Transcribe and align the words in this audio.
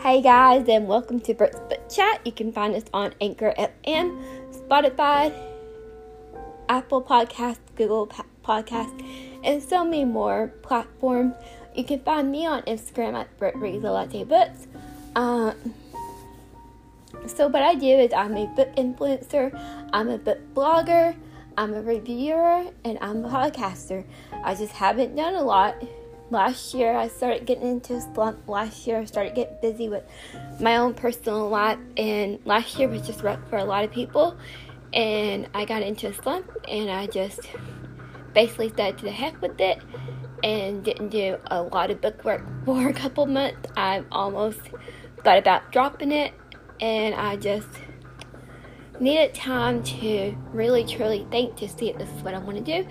Hey 0.00 0.22
guys, 0.22 0.66
and 0.66 0.88
welcome 0.88 1.20
to 1.20 1.34
Brooks 1.34 1.58
Book 1.68 1.90
Chat. 1.90 2.22
You 2.24 2.32
can 2.32 2.52
find 2.52 2.74
us 2.74 2.84
on 2.94 3.12
Anchor 3.20 3.52
FM, 3.58 4.18
Spotify, 4.50 5.30
Apple 6.70 7.02
Podcast, 7.02 7.58
Google 7.76 8.10
Podcast, 8.42 8.98
and 9.44 9.62
so 9.62 9.84
many 9.84 10.06
more 10.06 10.54
platforms. 10.62 11.34
You 11.76 11.84
can 11.84 12.00
find 12.00 12.32
me 12.32 12.46
on 12.46 12.62
Instagram 12.62 13.12
at 13.12 13.36
Brit 13.36 13.54
Reads 13.56 13.84
a 13.84 13.92
Latte 13.92 14.24
Books. 14.24 14.68
Uh, 15.14 15.52
so 17.26 17.48
what 17.48 17.62
I 17.62 17.74
do 17.74 17.86
is 17.86 18.10
I'm 18.14 18.34
a 18.38 18.46
book 18.46 18.74
influencer, 18.76 19.52
I'm 19.92 20.08
a 20.08 20.16
book 20.16 20.38
blogger, 20.54 21.14
I'm 21.58 21.74
a 21.74 21.82
reviewer, 21.82 22.64
and 22.86 22.96
I'm 23.02 23.22
a 23.22 23.28
podcaster. 23.28 24.06
I 24.32 24.54
just 24.54 24.72
haven't 24.72 25.14
done 25.14 25.34
a 25.34 25.42
lot 25.42 25.74
last 26.30 26.74
year 26.74 26.94
I 26.94 27.08
started 27.08 27.46
getting 27.46 27.66
into 27.66 27.94
a 27.94 28.00
slump. 28.00 28.48
Last 28.48 28.86
year 28.86 28.98
I 28.98 29.04
started 29.04 29.34
getting 29.34 29.56
busy 29.60 29.88
with 29.88 30.04
my 30.60 30.76
own 30.76 30.94
personal 30.94 31.48
life, 31.48 31.78
and 31.96 32.38
last 32.44 32.78
year 32.78 32.88
was 32.88 33.06
just 33.06 33.22
rough 33.22 33.40
for 33.48 33.56
a 33.56 33.64
lot 33.64 33.84
of 33.84 33.90
people. 33.90 34.36
And 34.92 35.48
I 35.54 35.64
got 35.64 35.82
into 35.82 36.08
a 36.08 36.14
slump, 36.14 36.50
and 36.68 36.90
I 36.90 37.06
just 37.06 37.40
basically 38.34 38.72
said 38.76 38.98
to 38.98 39.04
the 39.04 39.12
heck 39.12 39.40
with 39.40 39.60
it, 39.60 39.80
and 40.42 40.82
didn't 40.82 41.08
do 41.08 41.36
a 41.50 41.62
lot 41.62 41.90
of 41.90 42.00
book 42.00 42.24
work 42.24 42.42
for 42.64 42.88
a 42.88 42.92
couple 42.92 43.26
months. 43.26 43.68
I 43.76 44.04
almost 44.10 44.60
thought 45.22 45.38
about 45.38 45.72
dropping 45.72 46.12
it, 46.12 46.32
and 46.80 47.14
I 47.14 47.36
just 47.36 47.68
needed 49.00 49.34
time 49.34 49.82
to 49.82 50.36
really 50.52 50.84
truly 50.84 51.26
think 51.30 51.56
to 51.56 51.68
see 51.68 51.90
if 51.90 51.98
this 51.98 52.08
is 52.10 52.22
what 52.22 52.34
I 52.34 52.38
want 52.38 52.64
to 52.64 52.82
do. 52.82 52.88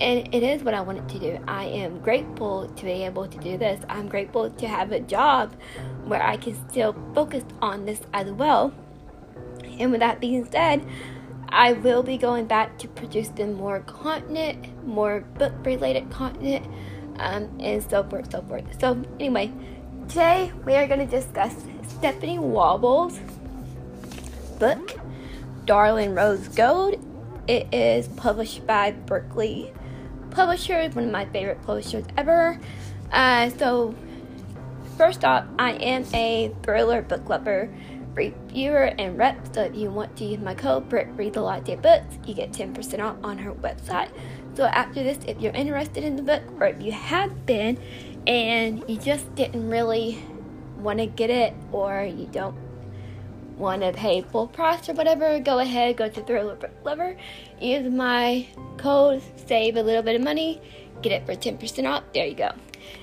And 0.00 0.34
it 0.34 0.42
is 0.42 0.62
what 0.62 0.74
I 0.74 0.80
wanted 0.80 1.08
to 1.10 1.18
do. 1.18 1.38
I 1.46 1.66
am 1.66 2.00
grateful 2.00 2.68
to 2.68 2.84
be 2.84 3.04
able 3.04 3.28
to 3.28 3.38
do 3.38 3.56
this. 3.56 3.80
I'm 3.88 4.08
grateful 4.08 4.50
to 4.50 4.68
have 4.68 4.92
a 4.92 5.00
job 5.00 5.54
where 6.04 6.22
I 6.22 6.36
can 6.36 6.56
still 6.68 6.94
focus 7.14 7.44
on 7.60 7.86
this 7.86 8.00
as 8.12 8.30
well. 8.30 8.74
And 9.78 9.92
with 9.92 10.00
that 10.00 10.20
being 10.20 10.48
said, 10.50 10.84
I 11.48 11.74
will 11.74 12.02
be 12.02 12.16
going 12.16 12.46
back 12.46 12.78
to 12.78 12.88
producing 12.88 13.54
more 13.54 13.80
content, 13.80 14.86
more 14.86 15.20
book 15.20 15.52
related 15.64 16.10
content, 16.10 16.66
um, 17.18 17.56
and 17.60 17.82
so 17.88 18.02
forth, 18.04 18.32
so 18.32 18.42
forth. 18.42 18.64
So, 18.80 19.02
anyway, 19.20 19.52
today 20.08 20.50
we 20.64 20.74
are 20.74 20.86
going 20.86 21.00
to 21.00 21.06
discuss 21.06 21.54
Stephanie 21.86 22.38
Wobble's 22.38 23.20
book 24.58 24.98
Darling 25.64 26.14
Rose 26.14 26.48
Gold. 26.48 27.04
It 27.46 27.72
is 27.72 28.08
published 28.08 28.66
by 28.66 28.92
Berkley 28.92 29.72
Publishers, 30.30 30.94
one 30.94 31.04
of 31.04 31.10
my 31.10 31.24
favorite 31.26 31.62
publishers 31.62 32.04
ever. 32.16 32.58
Uh, 33.12 33.50
so, 33.50 33.94
first 34.96 35.24
off, 35.24 35.44
I 35.58 35.72
am 35.72 36.04
a 36.14 36.54
thriller 36.62 37.02
book 37.02 37.28
lover, 37.28 37.72
reviewer, 38.14 38.94
and 38.98 39.18
rep. 39.18 39.54
So, 39.54 39.62
if 39.62 39.76
you 39.76 39.90
want 39.90 40.16
to 40.16 40.24
use 40.24 40.40
my 40.40 40.54
code 40.54 40.88
Brit 40.88 41.08
Read 41.16 41.34
the 41.34 41.42
Latte 41.42 41.76
Books, 41.76 42.18
you 42.24 42.34
get 42.34 42.52
10% 42.52 43.00
off 43.00 43.16
on 43.22 43.38
her 43.38 43.52
website. 43.52 44.10
So, 44.54 44.64
after 44.64 45.02
this, 45.02 45.18
if 45.26 45.40
you're 45.40 45.52
interested 45.52 46.02
in 46.02 46.16
the 46.16 46.22
book, 46.22 46.42
or 46.60 46.68
if 46.68 46.82
you 46.82 46.92
have 46.92 47.46
been 47.46 47.78
and 48.26 48.82
you 48.88 48.96
just 48.96 49.32
didn't 49.34 49.68
really 49.68 50.22
want 50.78 50.98
to 50.98 51.06
get 51.06 51.30
it, 51.30 51.54
or 51.70 52.04
you 52.04 52.26
don't 52.26 52.56
want 53.56 53.82
to 53.82 53.92
pay 53.92 54.22
full 54.22 54.46
price 54.46 54.88
or 54.88 54.94
whatever, 54.94 55.38
go 55.40 55.58
ahead, 55.58 55.96
go 55.96 56.08
to 56.08 56.22
Thriller 56.22 56.58
Lover, 56.84 57.16
use 57.60 57.90
my 57.92 58.46
code, 58.76 59.22
save 59.46 59.76
a 59.76 59.82
little 59.82 60.02
bit 60.02 60.16
of 60.16 60.22
money, 60.22 60.60
get 61.02 61.12
it 61.12 61.26
for 61.26 61.34
10% 61.34 61.88
off. 61.88 62.04
There 62.12 62.26
you 62.26 62.34
go. 62.34 62.52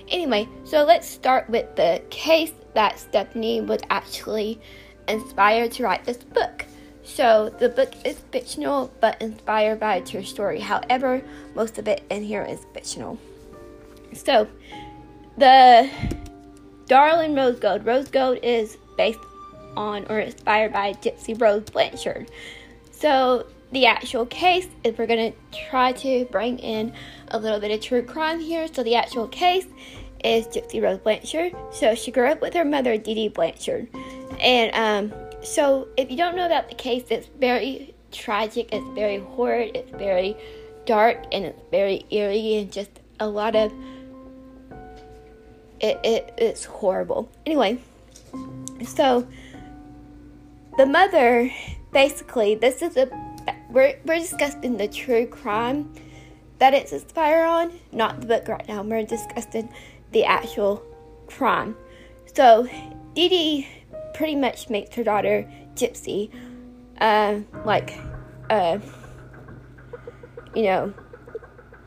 Anyway, 0.09 0.47
so 0.66 0.83
let's 0.83 1.08
start 1.08 1.50
with 1.50 1.75
the 1.75 2.02
case 2.09 2.52
that 2.73 3.00
Stephanie 3.00 3.61
was 3.61 3.81
actually 3.89 4.59
inspired 5.08 5.72
to 5.73 5.84
write 5.84 6.06
this 6.06 6.18
book. 6.18 6.66
So 7.03 7.53
the 7.59 7.69
book 7.69 7.94
is 8.06 8.19
fictional 8.31 8.91
but 9.02 9.22
inspired 9.22 9.79
by 9.79 9.96
a 9.96 10.06
true 10.06 10.23
story. 10.23 10.59
However, 10.59 11.23
most 11.56 11.78
of 11.78 11.88
it 11.88 12.03
in 12.09 12.23
here 12.23 12.44
is 12.44 12.59
fictional. 12.73 13.18
So 14.13 14.47
the 15.38 15.90
Darling 16.88 17.35
Rose 17.35 17.59
Gold. 17.59 17.85
Rose 17.85 18.09
Gold 18.09 18.40
is 18.41 18.78
based 18.97 19.19
on 19.79 20.06
or 20.09 20.19
inspired 20.19 20.73
by 20.73 20.94
Gypsy 20.94 21.40
Rose 21.40 21.63
Blanchard. 21.69 22.29
So, 22.91 23.47
the 23.72 23.85
actual 23.85 24.25
case 24.25 24.67
is 24.84 24.97
we're 24.97 25.07
going 25.07 25.31
to 25.31 25.59
try 25.69 25.94
to 25.94 26.25
bring 26.25 26.59
in 26.59 26.94
a 27.29 27.40
little 27.40 27.59
bit 27.59 27.72
of 27.72 27.81
true 27.81 28.03
crime 28.03 28.40
here. 28.40 28.67
So, 28.67 28.84
the 28.84 28.95
actual 28.95 29.28
case 29.28 29.67
is 30.23 30.47
Gypsy 30.47 30.81
Rose 30.84 31.00
Blanchard. 31.00 31.56
So, 31.72 31.95
she 31.95 32.12
grew 32.12 32.28
up 32.28 32.41
with 32.41 32.53
her 32.56 32.66
mother, 32.66 32.97
Dee 32.97 33.16
Dee 33.16 33.29
Blanchard. 33.29 33.88
And 34.40 34.75
um, 34.75 35.19
so, 35.41 35.88
if 35.96 36.11
you 36.11 36.17
don't 36.17 36.35
know 36.35 36.46
about 36.46 36.67
the 36.67 36.75
case, 36.75 37.06
it's 37.09 37.28
very 37.40 37.96
tragic, 38.11 38.69
it's 38.73 38.88
very 38.96 39.19
horrid, 39.19 39.75
it's 39.75 39.91
very 39.91 40.35
dark, 40.85 41.23
and 41.31 41.46
it's 41.46 41.61
very 41.72 42.06
eerie, 42.09 42.57
and 42.57 42.72
just 42.72 42.90
a 43.19 43.28
lot 43.28 43.56
of 43.56 43.72
it, 45.79 46.00
it 46.03 46.34
it's 46.38 46.66
horrible. 46.66 47.29
Anyway, 47.46 47.79
so 48.85 49.25
the 50.79 50.85
mother, 50.85 51.51
basically, 51.91 52.56
this 52.56 52.81
is 52.81 52.95
a 52.95 53.09
we're 53.69 54.00
we're 54.06 54.17
discussing 54.17 54.78
the 54.78 54.88
true 54.88 55.28
crime 55.28 55.94
that 56.59 56.73
it's 56.73 56.94
inspired 56.94 57.45
on, 57.45 57.73
not 57.91 58.22
the 58.22 58.28
book 58.28 58.47
right 58.47 58.66
now. 58.66 58.81
We're 58.81 59.03
discussing 59.03 59.67
the 60.13 60.23
actual 60.23 60.81
crime. 61.28 61.75
So, 62.34 62.66
Dee 63.13 63.28
Dee 63.28 63.67
pretty 64.13 64.38
much 64.38 64.69
makes 64.69 64.95
her 64.95 65.03
daughter 65.03 65.51
Gypsy, 65.75 66.31
uh, 67.01 67.40
like, 67.66 68.00
uh, 68.50 68.79
you 70.56 70.63
know, 70.63 70.94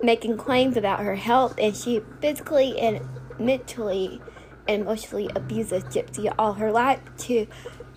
making 0.03 0.37
claims 0.37 0.77
about 0.77 1.01
her 1.01 1.17
health, 1.17 1.55
and 1.57 1.75
she 1.75 2.03
physically 2.21 2.79
and 2.79 3.01
mentally 3.39 4.21
and 4.69 4.83
emotionally 4.83 5.31
abuses 5.35 5.83
Gypsy 5.85 6.31
all 6.39 6.53
her 6.53 6.71
life 6.71 7.01
to 7.21 7.47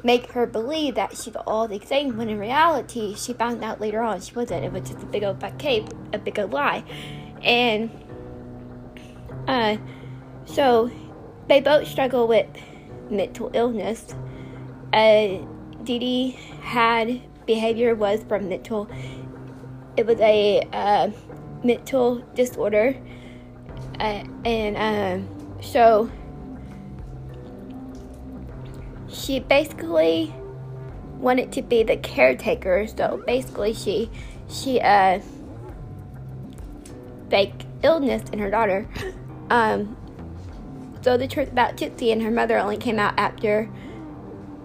make 0.06 0.32
her 0.34 0.46
believe 0.46 0.94
that 0.94 1.18
she's 1.18 1.36
all 1.48 1.68
the 1.68 1.80
things 1.80 2.14
when 2.14 2.30
in 2.30 2.38
reality 2.38 3.16
she 3.16 3.34
found 3.34 3.64
out 3.64 3.82
later 3.82 4.02
on 4.02 4.22
she 4.22 4.34
wasn't. 4.34 4.64
It 4.64 4.72
was 4.72 4.88
just 4.90 5.02
a 5.02 5.06
big 5.08 5.24
old 5.24 5.44
cape, 5.58 5.88
a 6.14 6.20
big 6.20 6.38
old 6.40 6.54
lie. 6.54 6.84
And 7.44 7.90
uh 9.48 9.78
so 10.46 10.92
they 11.48 11.60
both 11.60 11.88
struggle 11.88 12.28
with 12.28 12.48
mental 13.10 13.50
illness. 13.54 14.14
Uh 14.94 15.40
Dee 15.84 16.00
Dee 16.00 16.32
had 16.62 17.22
behavior 17.46 17.96
was 17.96 18.24
from 18.24 18.48
mental 18.48 18.88
it 19.98 20.06
was 20.06 20.20
a 20.20 20.62
uh, 20.74 21.10
mental 21.64 22.18
disorder 22.36 22.96
uh, 24.00 24.24
and 24.44 24.76
um, 24.78 25.62
so 25.62 26.10
she 29.16 29.40
basically 29.40 30.34
wanted 31.18 31.52
to 31.54 31.62
be 31.62 31.84
the 31.84 31.98
caretaker. 31.98 32.88
So 32.88 33.24
basically, 33.26 33.74
she 33.74 34.10
she 34.50 34.80
uh 34.82 35.20
fake 37.30 37.66
illness 37.84 38.24
in 38.32 38.40
her 38.40 38.50
daughter. 38.50 38.88
Um, 39.48 39.96
so 41.02 41.18
the 41.18 41.28
truth 41.28 41.52
about 41.52 41.78
Gypsy 41.78 42.12
and 42.12 42.20
her 42.24 42.32
mother 42.32 42.58
only 42.58 42.78
came 42.78 42.98
out 42.98 43.14
after 43.16 43.70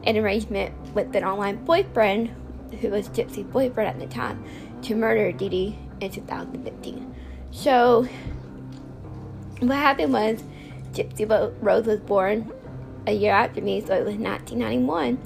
an 0.05 0.17
arrangement 0.17 0.75
with 0.95 1.15
an 1.15 1.23
online 1.23 1.63
boyfriend, 1.67 2.31
who 2.81 2.89
was 2.89 3.11
Gypsy's 3.11 3.45
boyfriend 3.45 3.91
at 3.91 3.99
the 3.99 4.07
time, 4.07 4.43
to 4.81 4.95
murder 4.95 5.33
Dee 5.33 5.51
Dee 5.51 5.79
in 6.01 6.11
2015. 6.11 7.15
So 7.51 8.09
what 9.61 9.77
happened 9.77 10.15
was 10.15 10.43
Gypsy 10.95 11.29
Rose 11.61 11.85
was 11.85 12.01
born 12.01 12.51
a 13.07 13.13
year 13.13 13.33
after 13.33 13.61
me, 13.61 13.81
so 13.81 13.95
it 13.95 14.05
was 14.05 14.17
1991. 14.17 15.19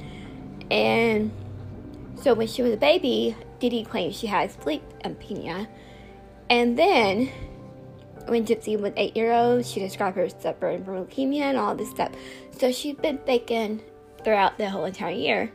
And 0.71 1.31
so 2.21 2.35
when 2.35 2.47
she 2.47 2.62
was 2.62 2.73
a 2.73 2.76
baby, 2.76 3.37
Dee 3.59 3.85
claimed 3.85 4.15
she 4.15 4.26
had 4.26 4.50
sleep 4.62 4.82
apnea. 5.05 5.67
And 6.50 6.79
then 6.79 7.31
when 8.26 8.47
Gypsy 8.47 8.79
was 8.79 8.93
eight 8.97 9.17
years 9.17 9.35
old, 9.35 9.67
she 9.67 9.81
described 9.81 10.17
her 10.17 10.29
suffering 10.29 10.85
from 10.85 11.05
leukemia 11.05 11.43
and 11.43 11.59
all 11.59 11.75
this 11.75 11.91
stuff. 11.91 12.12
So 12.59 12.73
she's 12.73 12.97
been 12.97 13.19
faking 13.26 13.82
throughout 14.23 14.59
the 14.59 14.70
whole 14.70 14.85
entire 14.85 15.12
year, 15.12 15.53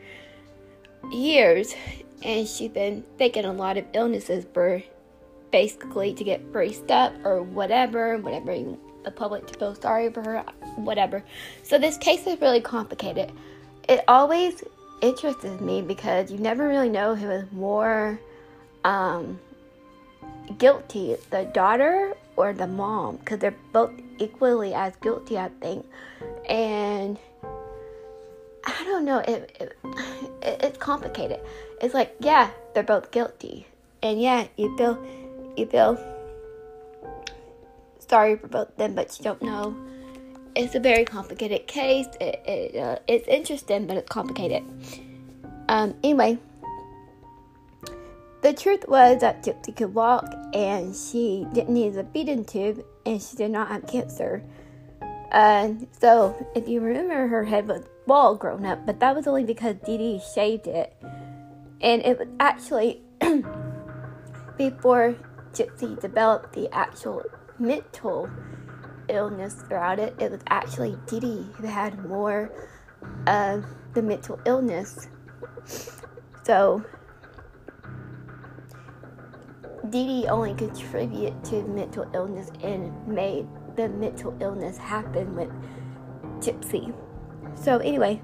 years, 1.11 1.73
and 2.23 2.47
she's 2.47 2.69
been 2.69 3.03
faking 3.17 3.45
a 3.45 3.53
lot 3.53 3.77
of 3.77 3.85
illnesses 3.93 4.45
for 4.53 4.83
basically 5.51 6.13
to 6.13 6.23
get 6.23 6.41
free 6.51 6.73
stuff 6.73 7.13
or 7.23 7.41
whatever, 7.41 8.17
whatever 8.17 8.53
you 8.53 8.79
the 9.03 9.11
public 9.11 9.47
to 9.47 9.53
feel 9.57 9.75
sorry 9.75 10.11
for 10.11 10.21
her, 10.21 10.43
whatever. 10.75 11.23
So 11.63 11.77
this 11.77 11.97
case 11.97 12.27
is 12.27 12.39
really 12.41 12.61
complicated. 12.61 13.31
It 13.87 14.03
always 14.07 14.63
interests 15.01 15.45
me 15.61 15.81
because 15.81 16.31
you 16.31 16.37
never 16.37 16.67
really 16.67 16.89
know 16.89 17.15
who 17.15 17.29
is 17.29 17.51
more 17.51 18.19
um, 18.83 19.39
guilty, 20.57 21.15
the 21.29 21.45
daughter 21.45 22.15
or 22.35 22.53
the 22.53 22.67
mom, 22.67 23.17
because 23.17 23.39
they're 23.39 23.55
both 23.73 23.91
equally 24.17 24.73
as 24.73 24.95
guilty, 24.97 25.37
I 25.37 25.49
think. 25.61 25.85
And 26.47 27.17
I 28.65 28.83
don't 28.83 29.05
know. 29.05 29.19
It, 29.19 29.57
it, 29.59 29.77
it, 30.41 30.61
it's 30.63 30.77
complicated. 30.77 31.39
It's 31.81 31.93
like, 31.93 32.15
yeah, 32.19 32.51
they're 32.73 32.83
both 32.83 33.11
guilty, 33.11 33.67
and 34.03 34.21
yeah, 34.21 34.47
you 34.57 34.75
feel 34.77 35.03
you 35.57 35.65
feel 35.65 35.97
sorry 38.09 38.33
of 38.33 38.51
them, 38.77 38.95
but 38.95 39.17
you 39.17 39.23
don't 39.23 39.41
know. 39.41 39.75
It's 40.55 40.75
a 40.75 40.79
very 40.79 41.05
complicated 41.05 41.67
case. 41.67 42.07
It, 42.19 42.41
it 42.45 42.75
uh, 42.75 42.99
it's 43.07 43.27
interesting, 43.27 43.87
but 43.87 43.97
it's 43.97 44.09
complicated. 44.09 44.63
Um, 45.69 45.95
anyway, 46.03 46.39
the 48.41 48.53
truth 48.53 48.85
was 48.87 49.21
that 49.21 49.43
Gypsy 49.43 49.75
could 49.75 49.93
walk, 49.93 50.25
and 50.53 50.95
she 50.95 51.45
didn't 51.53 51.73
need 51.73 51.95
a 51.95 52.03
feeding 52.05 52.43
tube, 52.43 52.83
and 53.05 53.21
she 53.21 53.37
did 53.37 53.51
not 53.51 53.67
have 53.67 53.85
cancer. 53.85 54.43
Uh, 55.31 55.73
so, 55.99 56.35
if 56.55 56.67
you 56.67 56.81
remember, 56.81 57.27
her 57.27 57.43
head 57.43 57.67
was 57.67 57.83
bald 58.07 58.39
grown 58.39 58.65
up, 58.65 58.85
but 58.85 58.99
that 58.99 59.15
was 59.15 59.27
only 59.27 59.43
because 59.43 59.75
Dee 59.85 59.97
Dee 59.97 60.21
shaved 60.33 60.65
it. 60.65 60.97
And 61.81 62.01
it 62.01 62.17
was 62.17 62.27
actually 62.39 63.03
before 64.57 65.15
Gypsy 65.53 65.99
developed 66.01 66.53
the 66.53 66.73
actual 66.73 67.23
mental 67.59 68.29
illness 69.09 69.55
throughout 69.67 69.99
it, 69.99 70.15
it 70.19 70.31
was 70.31 70.41
actually 70.47 70.97
Dee 71.07 71.45
who 71.55 71.67
had 71.67 72.05
more 72.05 72.51
of 73.27 73.65
the 73.93 74.01
mental 74.01 74.39
illness. 74.45 75.09
So, 76.43 76.83
Dee 79.89 80.27
only 80.27 80.53
contributed 80.53 81.43
to 81.45 81.63
mental 81.63 82.09
illness 82.13 82.51
and 82.63 83.07
made 83.07 83.47
the 83.75 83.89
mental 83.89 84.35
illness 84.39 84.77
happen 84.77 85.35
with 85.35 85.49
Gypsy. 86.39 86.93
So 87.55 87.77
anyway, 87.77 88.21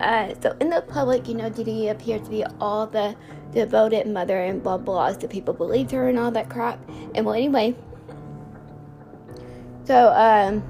uh, 0.00 0.34
so 0.40 0.56
in 0.60 0.70
the 0.70 0.82
public, 0.82 1.28
you 1.28 1.34
know, 1.34 1.48
Dee 1.50 1.88
appeared 1.88 2.24
to 2.24 2.30
be 2.30 2.44
all 2.60 2.86
the 2.86 3.16
devoted 3.52 4.06
mother 4.06 4.38
and 4.38 4.62
blah 4.62 4.78
blah 4.78 5.12
so 5.12 5.28
people 5.28 5.54
believed 5.54 5.90
her 5.92 6.08
and 6.08 6.18
all 6.18 6.30
that 6.32 6.48
crap. 6.48 6.78
And 7.14 7.24
well, 7.24 7.34
anyway, 7.34 7.74
so 9.84 10.12
um, 10.14 10.62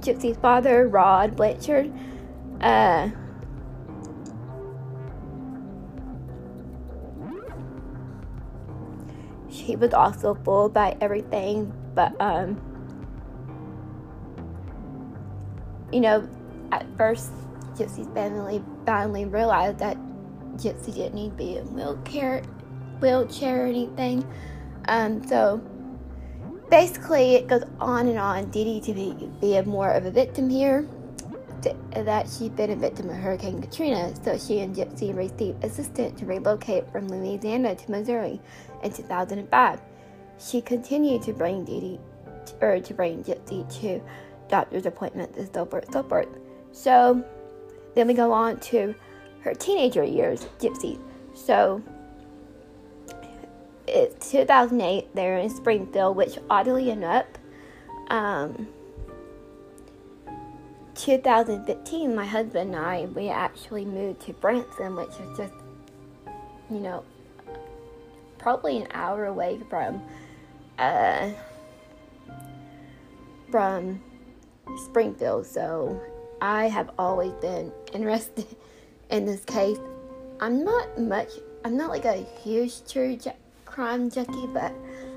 Gypsy's 0.00 0.36
father, 0.36 0.86
Rod 0.88 1.36
Blanchard, 1.36 1.92
uh, 2.60 3.08
he 9.48 9.76
was 9.76 9.94
also 9.94 10.34
fooled 10.34 10.74
by 10.74 10.96
everything, 11.00 11.72
but 11.94 12.18
um, 12.20 12.60
you 15.92 16.00
know, 16.00 16.28
at 16.72 16.86
first, 16.96 17.30
Gypsy's 17.74 18.12
family 18.14 18.62
finally 18.84 19.24
realized 19.24 19.78
that 19.78 19.96
Gypsy 20.56 20.94
didn't 20.94 21.14
need 21.14 21.30
to 21.30 21.36
be 21.36 21.56
in 21.56 21.72
wheelchair, 21.72 22.42
wheelchair 23.00 23.64
or 23.64 23.66
anything. 23.66 24.26
Um, 24.86 25.26
so 25.26 25.62
basically, 26.74 27.36
it 27.36 27.46
goes 27.46 27.62
on 27.78 28.08
and 28.08 28.18
on. 28.18 28.50
Dee 28.50 28.80
to 28.80 28.92
be, 28.92 29.30
be 29.40 29.56
a 29.58 29.62
more 29.62 29.92
of 29.92 30.06
a 30.06 30.10
victim 30.10 30.50
here. 30.50 30.84
That 31.94 32.28
she'd 32.28 32.56
been 32.56 32.70
a 32.70 32.76
victim 32.76 33.08
of 33.08 33.16
Hurricane 33.16 33.62
Katrina, 33.62 34.12
so 34.24 34.36
she 34.36 34.58
and 34.58 34.74
Gypsy 34.74 35.16
received 35.16 35.64
assistance 35.64 36.18
to 36.18 36.26
relocate 36.26 36.90
from 36.90 37.06
Louisiana 37.08 37.76
to 37.76 37.90
Missouri 37.90 38.40
in 38.82 38.92
2005. 38.92 39.80
She 40.40 40.60
continued 40.60 41.22
to 41.22 41.32
bring 41.32 41.64
Dee, 41.64 42.00
or 42.60 42.80
to 42.80 42.92
bring 42.92 43.22
Gypsy 43.22 43.80
to 43.80 44.02
doctor's 44.48 44.84
appointments 44.84 45.38
and 45.38 45.48
so 45.54 45.64
forth, 45.64 45.90
so 45.92 46.02
forth. 46.02 46.28
So 46.72 47.24
then 47.94 48.08
we 48.08 48.14
go 48.14 48.32
on 48.32 48.58
to 48.72 48.94
her 49.42 49.54
teenager 49.54 50.02
years, 50.02 50.48
Gypsy. 50.58 50.98
So 51.34 51.80
it's 53.94 54.30
2008. 54.32 55.14
They're 55.14 55.38
in 55.38 55.48
Springfield, 55.48 56.16
which 56.16 56.38
oddly 56.50 56.90
enough, 56.90 57.26
um, 58.08 58.68
2015, 60.96 62.14
my 62.14 62.26
husband 62.26 62.74
and 62.74 62.84
I, 62.84 63.04
we 63.06 63.28
actually 63.28 63.84
moved 63.84 64.22
to 64.22 64.32
Branson, 64.32 64.96
which 64.96 65.10
is 65.10 65.36
just, 65.36 65.54
you 66.70 66.80
know, 66.80 67.04
probably 68.38 68.78
an 68.78 68.88
hour 68.92 69.26
away 69.26 69.60
from, 69.70 70.02
uh, 70.78 71.30
from 73.50 74.02
Springfield. 74.86 75.46
So 75.46 76.00
I 76.42 76.68
have 76.68 76.90
always 76.98 77.32
been 77.34 77.72
interested 77.92 78.46
in 79.10 79.24
this 79.24 79.44
case. 79.44 79.78
I'm 80.40 80.64
not 80.64 81.00
much, 81.00 81.28
I'm 81.64 81.76
not 81.76 81.90
like 81.90 82.04
a 82.04 82.26
huge 82.42 82.90
true 82.90 83.16
crime 83.74 84.08
junkie, 84.08 84.46
but 84.52 84.72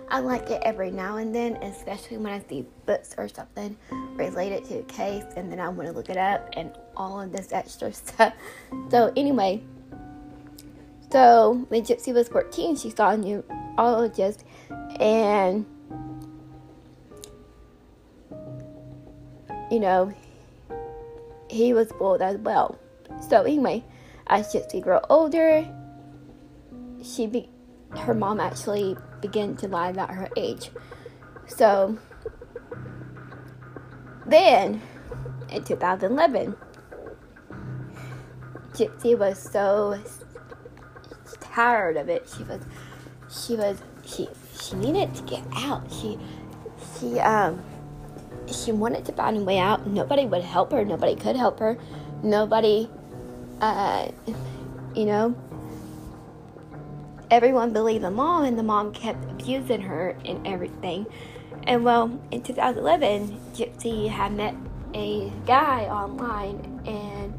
I 0.09 0.19
like 0.19 0.49
it 0.49 0.63
every 0.65 0.89
now 0.89 1.17
and 1.17 1.33
then, 1.33 1.57
especially 1.57 2.17
when 2.17 2.33
I 2.33 2.41
see 2.49 2.65
books 2.87 3.13
or 3.15 3.27
something 3.27 3.77
related 4.15 4.65
to 4.65 4.79
a 4.79 4.83
case 4.83 5.25
and 5.35 5.51
then 5.51 5.59
I 5.59 5.69
want 5.69 5.87
to 5.89 5.93
look 5.93 6.09
it 6.09 6.17
up 6.17 6.49
and 6.53 6.71
all 6.95 7.21
of 7.21 7.31
this 7.31 7.53
extra 7.53 7.93
stuff. 7.93 8.33
So, 8.89 9.13
anyway, 9.15 9.61
so 11.11 11.67
when 11.69 11.83
Gypsy 11.83 12.11
was 12.11 12.29
14, 12.29 12.77
she 12.77 12.89
saw 12.89 13.11
a 13.11 13.17
neurologist 13.17 14.43
and 14.99 15.63
you 19.69 19.79
know, 19.79 20.11
he 21.47 21.73
was 21.73 21.91
bold 21.91 22.23
as 22.23 22.37
well. 22.37 22.79
So 23.29 23.43
anyway, 23.43 23.83
as 24.25 24.51
Gypsy 24.51 24.81
grew 24.81 24.99
older, 25.11 25.63
she 27.03 27.27
be, 27.27 27.49
her 27.95 28.13
mom 28.13 28.39
actually 28.39 28.97
began 29.21 29.55
to 29.57 29.67
lie 29.67 29.89
about 29.89 30.11
her 30.11 30.29
age. 30.35 30.69
So 31.47 31.97
then, 34.25 34.81
in 35.49 35.63
2011, 35.63 36.55
Gypsy 38.73 39.17
was 39.17 39.39
so 39.39 39.99
tired 41.39 41.97
of 41.97 42.09
it. 42.09 42.29
She 42.35 42.43
was, 42.43 42.61
she 43.29 43.55
was, 43.55 43.81
she, 44.05 44.27
she 44.59 44.75
needed 44.75 45.15
to 45.15 45.23
get 45.23 45.43
out. 45.55 45.91
She, 45.91 46.19
she, 46.99 47.19
um, 47.19 47.63
she 48.45 48.71
wanted 48.71 49.05
to 49.05 49.13
find 49.13 49.37
a 49.37 49.41
way 49.41 49.57
out. 49.57 49.87
Nobody 49.87 50.25
would 50.25 50.43
help 50.43 50.71
her. 50.71 50.83
Nobody 50.85 51.15
could 51.15 51.35
help 51.35 51.59
her. 51.59 51.77
Nobody, 52.21 52.89
uh, 53.61 54.09
you 54.95 55.05
know, 55.05 55.35
everyone 57.29 57.73
believed 57.73 58.03
the 58.03 58.11
mom, 58.11 58.45
and 58.45 58.57
the 58.57 58.63
mom 58.63 58.91
kept 58.91 59.23
abusing 59.25 59.81
her 59.81 60.17
and 60.25 60.45
everything. 60.47 61.05
And 61.63 61.83
well, 61.83 62.19
in 62.31 62.41
2011, 62.41 63.39
Gypsy 63.53 64.09
had 64.09 64.33
met 64.33 64.55
a 64.93 65.31
guy 65.45 65.85
online, 65.85 66.81
and 66.85 67.33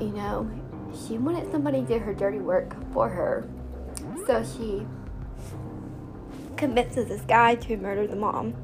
you 0.00 0.08
know, 0.08 0.48
she 1.06 1.18
wanted 1.18 1.50
somebody 1.50 1.82
to 1.82 1.86
do 1.86 1.98
her 1.98 2.14
dirty 2.14 2.38
work 2.38 2.74
for 2.92 3.08
her. 3.08 3.48
So 4.26 4.44
she 4.44 4.86
convinces 6.56 7.08
this 7.08 7.22
guy 7.22 7.54
to 7.54 7.76
murder 7.76 8.06
the 8.06 8.16
mom 8.16 8.54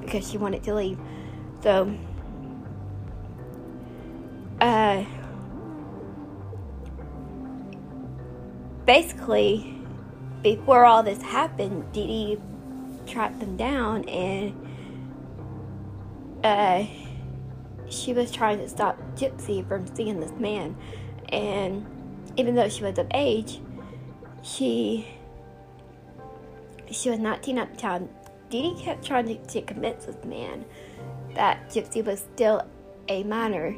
because 0.00 0.30
she 0.30 0.38
wanted 0.38 0.62
to 0.64 0.74
leave. 0.74 0.98
So, 1.62 1.96
uh, 4.60 5.04
basically, 8.86 9.78
before 10.42 10.84
all 10.84 11.02
this 11.02 11.22
happened, 11.22 11.92
Dee 11.92 12.06
Dee 12.06 12.40
tracked 13.06 13.40
them 13.40 13.56
down 13.56 14.08
and 14.08 14.54
uh, 16.42 16.84
she 17.88 18.12
was 18.12 18.30
trying 18.30 18.58
to 18.58 18.68
stop 18.68 18.98
Gypsy 19.16 19.66
from 19.66 19.86
seeing 19.94 20.20
this 20.20 20.32
man. 20.32 20.76
And 21.30 21.86
even 22.36 22.54
though 22.54 22.68
she 22.68 22.82
was 22.84 22.98
of 22.98 23.06
age, 23.14 23.60
she 24.42 25.06
she 26.90 27.10
was 27.10 27.18
19 27.18 27.58
at 27.58 27.74
the 27.74 27.80
time. 27.80 28.08
Dee 28.50 28.62
Dee 28.62 28.82
kept 28.82 29.04
trying 29.04 29.26
to, 29.26 29.36
to 29.36 29.62
convince 29.62 30.04
this 30.04 30.22
man 30.24 30.64
that 31.34 31.70
Gypsy 31.70 32.04
was 32.04 32.20
still 32.20 32.62
a 33.08 33.22
minor. 33.24 33.74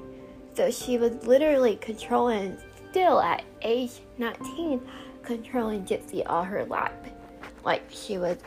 So 0.54 0.70
she 0.70 0.98
was 0.98 1.26
literally 1.26 1.76
controlling, 1.76 2.56
still 2.96 3.20
at 3.20 3.44
age 3.60 3.90
19, 4.16 4.80
controlling 5.22 5.84
Gypsy 5.84 6.22
all 6.24 6.42
her 6.44 6.64
life. 6.64 6.92
Like 7.62 7.82
she 7.90 8.16
was 8.16 8.38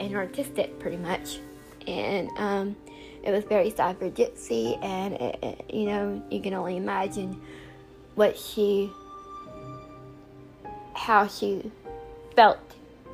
an 0.00 0.16
artistic, 0.16 0.80
pretty 0.80 0.96
much. 0.96 1.38
And 1.86 2.28
um, 2.38 2.76
it 3.22 3.30
was 3.30 3.44
very 3.44 3.70
sad 3.70 3.98
for 3.98 4.10
Gypsy, 4.10 4.82
and 4.82 5.14
it, 5.14 5.38
it, 5.44 5.64
you 5.72 5.84
know, 5.84 6.20
you 6.28 6.40
can 6.40 6.54
only 6.54 6.76
imagine 6.76 7.40
what 8.16 8.36
she, 8.36 8.90
how 10.94 11.28
she 11.28 11.70
felt 12.34 12.58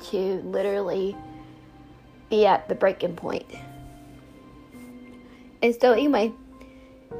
to 0.09 0.41
literally 0.41 1.15
be 2.31 2.47
at 2.47 2.67
the 2.67 2.73
breaking 2.73 3.15
point. 3.15 3.45
And 5.61 5.79
so, 5.79 5.91
anyway, 5.91 6.33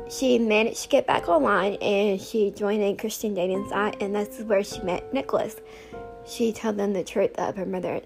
she 0.10 0.40
managed 0.40 0.84
to 0.84 0.90
get 0.90 1.06
back 1.06 1.30
online 1.30 1.76
and 1.76 2.20
she 2.20 2.52
joined 2.52 2.82
a 2.82 2.96
Christian 2.96 3.34
dating 3.34 3.68
site, 3.70 4.02
and 4.02 4.16
that's 4.16 4.40
where 4.40 4.64
she 4.64 4.82
met 4.82 5.14
Nicholas. 5.14 5.56
She 6.26 6.52
told 6.52 6.78
them 6.78 6.94
the 6.94 7.04
truth 7.04 7.38
of 7.38 7.56
her 7.56 7.66
mother, 7.66 8.02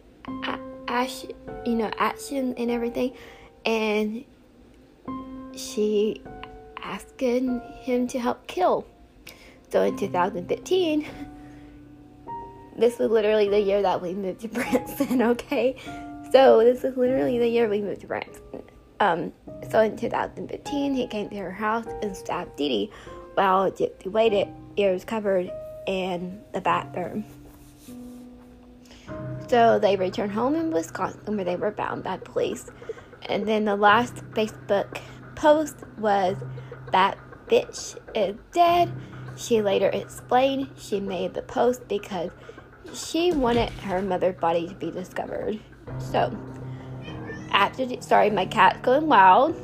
Ash, 0.87 1.25
you 1.65 1.75
know, 1.75 1.91
action 1.97 2.53
and 2.57 2.69
everything, 2.69 3.13
and 3.65 4.23
she 5.55 6.21
asked 6.81 7.19
him 7.19 7.61
to 8.07 8.19
help 8.19 8.45
kill. 8.47 8.85
So 9.69 9.81
in 9.81 9.97
2015, 9.97 11.07
this 12.77 12.99
was 12.99 13.09
literally 13.09 13.49
the 13.49 13.59
year 13.59 13.81
that 13.81 14.01
we 14.01 14.13
moved 14.13 14.41
to 14.41 14.47
Branson, 14.49 15.21
okay? 15.21 15.75
So 16.31 16.59
this 16.59 16.83
is 16.83 16.97
literally 16.97 17.39
the 17.39 17.47
year 17.47 17.69
we 17.69 17.81
moved 17.81 18.01
to 18.01 18.07
Branson. 18.07 18.63
Um, 18.99 19.33
so 19.69 19.79
in 19.79 19.97
2015, 19.97 20.93
he 20.95 21.07
came 21.07 21.29
to 21.29 21.35
her 21.37 21.51
house 21.51 21.87
and 22.01 22.15
stabbed 22.15 22.55
Dee 22.55 22.91
while 23.35 23.71
Gypsy 23.71 24.07
waited, 24.07 24.47
ears 24.77 25.03
covered, 25.03 25.51
in 25.85 26.41
the 26.53 26.61
bathroom. 26.61 27.25
So 29.47 29.79
they 29.79 29.95
returned 29.95 30.31
home 30.31 30.55
in 30.55 30.71
Wisconsin 30.71 31.35
where 31.35 31.45
they 31.45 31.55
were 31.55 31.71
found 31.71 32.03
by 32.03 32.17
police. 32.17 32.69
And 33.23 33.47
then 33.47 33.65
the 33.65 33.75
last 33.75 34.15
Facebook 34.31 34.99
post 35.35 35.75
was 35.97 36.37
that 36.91 37.17
bitch 37.47 37.97
is 38.15 38.35
dead. 38.51 38.91
She 39.35 39.61
later 39.61 39.89
explained 39.89 40.69
she 40.77 40.99
made 40.99 41.33
the 41.33 41.41
post 41.41 41.87
because 41.87 42.31
she 42.93 43.31
wanted 43.31 43.69
her 43.81 44.01
mother's 44.01 44.39
body 44.39 44.67
to 44.67 44.75
be 44.75 44.91
discovered. 44.91 45.59
So, 45.99 46.37
after, 47.53 48.01
sorry, 48.01 48.29
my 48.29 48.45
cat's 48.45 48.79
going 48.81 49.07
wild. 49.07 49.55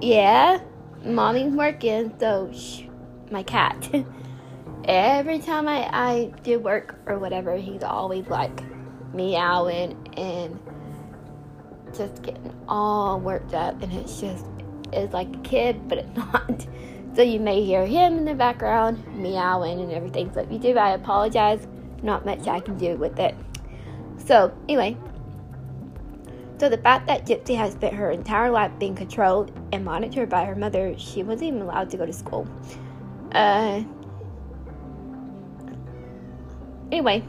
Yeah, 0.00 0.60
mommy's 1.04 1.52
working, 1.52 2.12
so 2.18 2.50
my 3.30 3.42
cat. 3.42 3.88
Every 4.84 5.38
time 5.38 5.68
I, 5.68 5.88
I 5.92 6.32
do 6.42 6.58
work 6.58 6.98
or 7.06 7.18
whatever, 7.18 7.56
he's 7.56 7.84
always 7.84 8.26
like 8.26 8.62
meowing 9.14 10.08
and 10.16 10.58
just 11.96 12.22
getting 12.22 12.52
all 12.66 13.20
worked 13.20 13.54
up, 13.54 13.80
and 13.82 13.92
it's 13.92 14.20
just, 14.20 14.46
it's 14.92 15.12
like 15.12 15.28
a 15.34 15.38
kid, 15.40 15.88
but 15.88 15.98
it's 15.98 16.16
not. 16.16 16.66
So 17.14 17.20
you 17.20 17.40
may 17.40 17.62
hear 17.62 17.84
him 17.84 18.16
in 18.16 18.24
the 18.24 18.34
background 18.34 19.06
meowing 19.14 19.80
and 19.80 19.92
everything. 19.92 20.32
So 20.32 20.40
if 20.40 20.50
you 20.50 20.58
do, 20.58 20.78
I 20.78 20.92
apologize. 20.92 21.66
Not 22.02 22.24
much 22.24 22.48
I 22.48 22.58
can 22.58 22.78
do 22.78 22.96
with 22.96 23.18
it. 23.18 23.36
So 24.16 24.52
anyway, 24.68 24.96
so 26.62 26.68
the 26.68 26.78
fact 26.78 27.08
that 27.08 27.26
Gypsy 27.26 27.56
has 27.56 27.72
spent 27.72 27.92
her 27.92 28.12
entire 28.12 28.48
life 28.48 28.70
being 28.78 28.94
controlled 28.94 29.50
and 29.72 29.84
monitored 29.84 30.28
by 30.30 30.44
her 30.44 30.54
mother, 30.54 30.96
she 30.96 31.24
wasn't 31.24 31.48
even 31.48 31.62
allowed 31.62 31.90
to 31.90 31.96
go 31.96 32.06
to 32.06 32.12
school. 32.12 32.46
Uh, 33.32 33.82
anyway, 36.92 37.24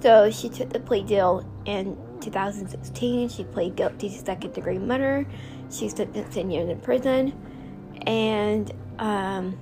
so 0.00 0.30
she 0.30 0.48
took 0.48 0.70
the 0.70 0.78
plea 0.78 1.02
deal 1.02 1.44
in 1.64 1.98
2016. 2.20 3.30
She 3.30 3.42
pleaded 3.42 3.74
guilty 3.74 4.08
to 4.08 4.18
second 4.20 4.54
degree 4.54 4.78
murder. 4.78 5.26
She 5.68 5.88
spent 5.88 6.14
10 6.14 6.52
years 6.52 6.68
in 6.68 6.80
prison. 6.80 7.34
And 8.06 8.70
um, 9.00 9.58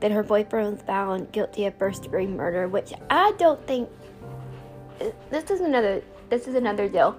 then 0.00 0.12
her 0.12 0.22
boyfriend 0.22 0.72
was 0.72 0.82
found 0.82 1.32
guilty 1.32 1.66
of 1.66 1.76
first 1.78 2.04
degree 2.04 2.26
murder, 2.26 2.68
which 2.68 2.92
I 3.10 3.32
don't 3.38 3.64
think. 3.66 3.88
This 5.30 5.50
is 5.50 5.60
another. 5.60 6.02
This 6.28 6.46
is 6.46 6.54
another 6.54 6.88
deal. 6.88 7.16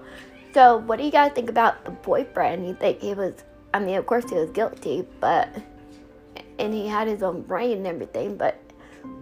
So, 0.54 0.78
what 0.78 0.98
do 0.98 1.06
you 1.06 1.12
guys 1.12 1.32
think 1.34 1.50
about 1.50 1.86
the 1.86 1.92
boyfriend? 1.92 2.68
You 2.68 2.74
think 2.74 3.02
he 3.02 3.14
was? 3.14 3.36
I 3.74 3.80
mean, 3.80 3.96
of 3.96 4.06
course 4.06 4.30
he 4.30 4.36
was 4.36 4.50
guilty, 4.50 5.06
but 5.20 5.50
and 6.58 6.74
he 6.74 6.88
had 6.88 7.08
his 7.08 7.24
own 7.24 7.42
brain 7.42 7.78
and 7.78 7.88
everything. 7.88 8.36
But 8.38 8.60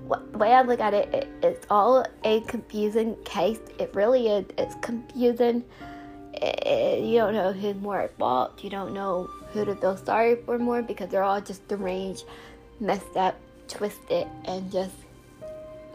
the 0.10 0.38
way 0.38 0.54
I 0.54 0.62
look 0.62 0.80
at 0.80 0.94
it, 0.94 1.14
it, 1.14 1.28
it's 1.44 1.66
all 1.70 2.06
a 2.24 2.42
confusing 2.42 3.16
case. 3.24 3.60
It 3.80 3.94
really 3.94 4.28
is. 4.28 4.46
It's 4.58 4.76
confusing. 4.82 5.64
It, 6.34 7.04
you 7.04 7.18
don't 7.18 7.34
know 7.34 7.52
who's 7.52 7.76
more 7.76 8.02
at 8.02 8.18
fault. 8.18 8.64
You 8.64 8.70
don't 8.70 8.94
know 8.94 9.30
who 9.52 9.66
to 9.66 9.76
feel 9.76 9.98
sorry 9.98 10.36
for 10.46 10.58
more 10.60 10.82
because 10.82 11.10
they're 11.10 11.24
all 11.24 11.42
just 11.42 11.68
deranged, 11.68 12.26
messed 12.80 13.16
up, 13.16 13.40
twisted, 13.68 14.28
and 14.46 14.72
just 14.72 14.96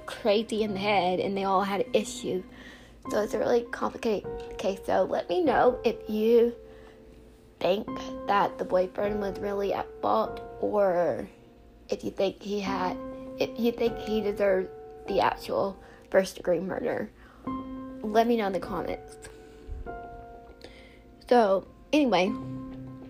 crazy 0.06 0.62
in 0.62 0.74
the 0.74 0.80
head, 0.80 1.20
and 1.20 1.36
they 1.36 1.44
all 1.44 1.62
had 1.62 1.86
issues. 1.92 2.44
So 3.10 3.20
it's 3.22 3.34
a 3.34 3.38
really 3.38 3.62
complicated 3.70 4.58
case. 4.58 4.80
So 4.86 5.04
let 5.04 5.28
me 5.28 5.42
know 5.42 5.78
if 5.84 5.96
you 6.08 6.54
think 7.58 7.88
that 8.26 8.58
the 8.58 8.64
boyfriend 8.64 9.20
was 9.20 9.38
really 9.38 9.72
at 9.72 9.86
fault 10.00 10.40
or 10.60 11.28
if 11.88 12.02
you 12.02 12.10
think 12.10 12.42
he 12.42 12.60
had 12.60 12.96
if 13.38 13.50
you 13.58 13.72
think 13.72 13.98
he 13.98 14.20
deserves 14.20 14.68
the 15.08 15.20
actual 15.20 15.76
first 16.10 16.36
degree 16.36 16.60
murder, 16.60 17.10
let 18.02 18.26
me 18.26 18.36
know 18.36 18.46
in 18.46 18.52
the 18.52 18.60
comments. 18.60 19.16
So, 21.28 21.66
anyway, 21.92 22.30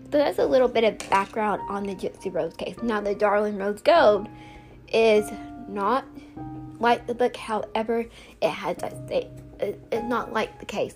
so 0.05 0.17
that's 0.17 0.39
a 0.39 0.45
little 0.45 0.67
bit 0.67 0.83
of 0.83 1.09
background 1.09 1.61
on 1.69 1.83
the 1.83 1.93
Gypsy 1.93 2.33
Rose 2.33 2.55
case. 2.55 2.77
Now, 2.81 3.01
the 3.01 3.13
Darling 3.13 3.57
Rose 3.57 3.81
Gold 3.81 4.27
is 4.93 5.29
not 5.67 6.05
like 6.79 7.07
the 7.07 7.15
book, 7.15 7.35
however, 7.35 8.05
it 8.41 8.49
has 8.49 8.77
that 8.77 8.93
same, 9.07 9.29
it's 9.59 10.07
not 10.07 10.33
like 10.33 10.59
the 10.59 10.65
case. 10.65 10.95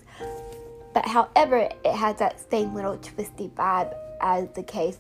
But 0.93 1.07
however, 1.07 1.69
it 1.85 1.93
has 1.93 2.17
that 2.17 2.39
same 2.49 2.73
little 2.73 2.97
twisty 2.97 3.49
vibe 3.49 3.93
as 4.21 4.49
the 4.55 4.63
case. 4.63 4.97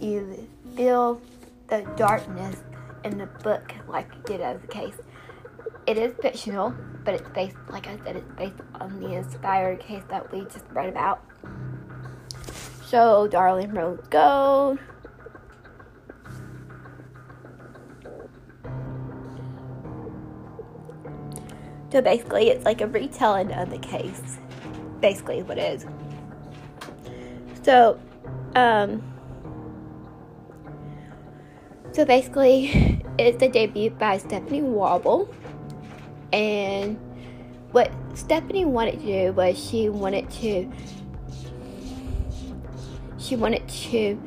You 0.00 0.48
feel 0.76 1.20
the 1.68 1.82
darkness 1.96 2.56
in 3.04 3.18
the 3.18 3.26
book 3.26 3.72
like 3.88 4.08
it 4.12 4.26
did 4.26 4.40
as 4.40 4.60
the 4.60 4.68
case. 4.68 4.94
It 5.86 5.96
is 5.96 6.14
fictional, 6.20 6.74
but 7.04 7.14
it's 7.14 7.28
based, 7.30 7.56
like 7.70 7.86
I 7.86 7.98
said, 8.04 8.16
it's 8.16 8.32
based 8.36 8.60
on 8.80 9.00
the 9.00 9.14
inspired 9.14 9.80
case 9.80 10.02
that 10.10 10.30
we 10.30 10.42
just 10.42 10.64
read 10.72 10.88
about. 10.88 11.24
So, 12.86 13.26
Darling 13.26 13.72
Rose 13.72 14.00
Gold. 14.10 14.78
So 21.90 22.00
basically, 22.00 22.50
it's 22.50 22.64
like 22.64 22.80
a 22.80 22.86
retelling 22.86 23.52
of 23.52 23.70
the 23.70 23.78
case. 23.78 24.38
Basically, 25.00 25.42
what 25.42 25.58
it 25.58 25.74
is. 25.74 25.86
So, 27.62 27.98
um, 28.54 29.02
so 31.92 32.04
basically, 32.04 33.02
it's 33.18 33.42
a 33.42 33.48
debut 33.48 33.90
by 33.90 34.18
Stephanie 34.18 34.62
Wobble. 34.62 35.28
And 36.32 36.96
what 37.72 37.90
Stephanie 38.14 38.64
wanted 38.64 39.00
to 39.00 39.06
do 39.06 39.32
was 39.32 39.58
she 39.58 39.88
wanted 39.88 40.30
to 40.30 40.70
she 43.18 43.36
wanted 43.36 43.68
to 43.68 44.20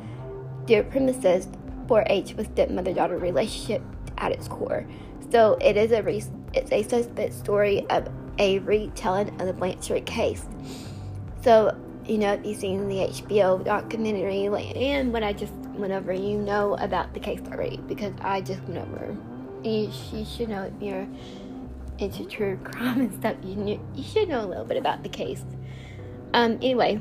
do 0.66 0.82
premises 0.84 1.48
for 1.88 2.04
H 2.06 2.34
with 2.34 2.50
stepmother-daughter 2.52 3.18
relationship 3.18 3.82
at 4.16 4.32
its 4.32 4.48
core. 4.48 4.86
So 5.30 5.58
it 5.60 5.76
is 5.76 5.92
a 5.92 6.02
re- 6.02 6.22
it's 6.54 6.72
a 6.72 6.82
suspense 6.82 7.36
story 7.36 7.86
of 7.90 8.08
a 8.38 8.58
retelling 8.60 9.28
of 9.40 9.46
the 9.46 9.52
Blanchard 9.52 10.06
case. 10.06 10.44
So 11.42 11.76
you 12.06 12.18
know, 12.18 12.34
if 12.34 12.44
you've 12.44 12.58
seen 12.58 12.88
the 12.88 12.96
HBO 12.96 13.64
documentary, 13.64 14.46
and 14.90 15.12
what 15.12 15.22
I 15.22 15.32
just 15.32 15.52
whenever 15.74 16.12
you 16.12 16.38
know 16.38 16.76
about 16.76 17.12
the 17.14 17.20
case 17.20 17.40
already 17.50 17.78
because 17.88 18.12
I 18.20 18.40
just 18.40 18.62
went 18.64 18.78
over. 18.78 19.16
You, 19.62 19.90
you 20.12 20.24
should 20.24 20.50
know 20.50 20.64
if 20.64 20.72
you're 20.80 21.08
into 21.98 22.24
true 22.26 22.56
crime 22.64 23.00
and 23.00 23.14
stuff. 23.14 23.36
You 23.42 23.56
knew, 23.56 23.80
you 23.94 24.04
should 24.04 24.28
know 24.28 24.44
a 24.44 24.46
little 24.46 24.64
bit 24.64 24.76
about 24.76 25.02
the 25.02 25.08
case. 25.08 25.44
Um. 26.32 26.52
Anyway, 26.54 27.00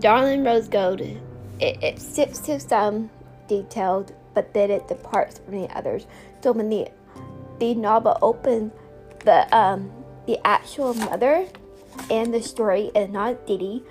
Darling 0.00 0.44
Rose 0.44 0.68
Gold. 0.68 1.00
It, 1.00 1.82
it 1.82 1.98
sticks 2.00 2.38
to 2.40 2.58
some 2.58 3.10
detailed, 3.46 4.14
but 4.34 4.54
then 4.54 4.70
it 4.70 4.88
departs 4.88 5.38
from 5.38 5.60
the 5.60 5.76
others. 5.76 6.06
So 6.42 6.52
when 6.52 6.68
the 6.68 6.88
the 7.58 7.74
novel 7.74 8.16
opens, 8.22 8.72
the 9.24 9.54
um 9.56 9.90
the 10.26 10.38
actual 10.46 10.94
mother 10.94 11.46
and 12.10 12.32
the 12.32 12.42
story 12.42 12.90
is 12.94 13.10
not 13.10 13.46
Dee, 13.46 13.82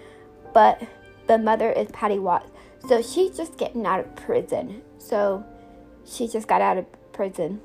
but 0.53 0.81
the 1.27 1.37
mother 1.37 1.71
is 1.71 1.89
Patty 1.91 2.19
Watts. 2.19 2.49
So 2.87 3.01
she's 3.01 3.35
just 3.35 3.57
getting 3.57 3.85
out 3.85 3.99
of 3.99 4.15
prison. 4.15 4.81
So 4.97 5.43
she 6.05 6.27
just 6.27 6.47
got 6.47 6.61
out 6.61 6.77
of 6.77 6.85
prison. 7.13 7.59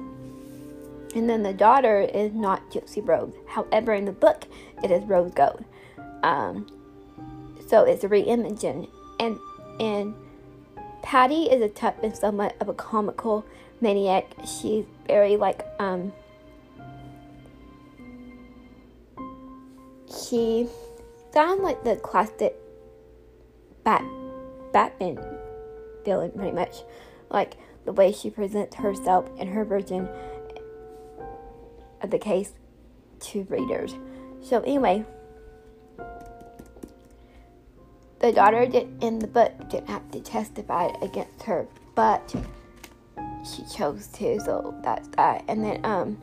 And 1.15 1.31
then 1.31 1.45
the 1.45 1.53
daughter 1.53 2.01
is 2.01 2.33
not 2.33 2.71
Gypsy 2.71 3.07
Rose. 3.07 3.33
However, 3.47 3.95
in 3.95 4.05
the 4.05 4.13
book, 4.13 4.47
it 4.83 4.91
is 4.91 5.05
Rose 5.05 5.33
Gold. 5.33 5.65
Um, 6.25 6.67
so 7.69 7.85
it's 7.85 8.03
a 8.03 8.09
reimaging. 8.09 8.89
And 9.21 9.39
and 9.79 10.15
Patty 11.05 11.45
is 11.45 11.61
a 11.61 11.69
tough 11.69 11.95
and 12.03 12.17
somewhat 12.17 12.57
of 12.61 12.69
a 12.69 12.75
comical 12.75 13.45
maniac. 13.81 14.25
She's 14.47 14.87
very 15.07 15.37
like 15.37 15.63
um 15.79 16.13
she 20.09 20.67
sounds 21.33 21.61
like 21.61 21.85
the 21.85 21.97
classic 21.97 22.57
Bat 23.85 24.03
Batman 24.73 25.19
villain, 26.05 26.31
pretty 26.33 26.53
much. 26.53 26.83
Like 27.31 27.59
the 27.85 27.93
way 27.93 28.11
she 28.11 28.31
presents 28.31 28.77
herself 28.77 29.29
and 29.39 29.49
her 29.51 29.65
version 29.65 30.09
of 32.01 32.11
the 32.11 32.19
case 32.19 32.53
to 33.21 33.43
readers. 33.51 33.95
So 34.41 34.61
anyway, 34.61 35.05
the 38.25 38.33
daughter 38.33 38.65
did, 38.65 38.89
in 39.03 39.19
the 39.19 39.27
book 39.27 39.53
didn't 39.69 39.91
have 39.91 40.11
to 40.11 40.19
testify 40.19 40.87
against 41.03 41.43
her, 41.43 41.69
but 41.95 42.35
she 43.45 43.63
chose 43.67 44.07
to, 44.07 44.41
so 44.41 44.75
that's 44.83 45.09
that. 45.09 45.45
And 45.47 45.63
then 45.63 45.85
um, 45.85 46.19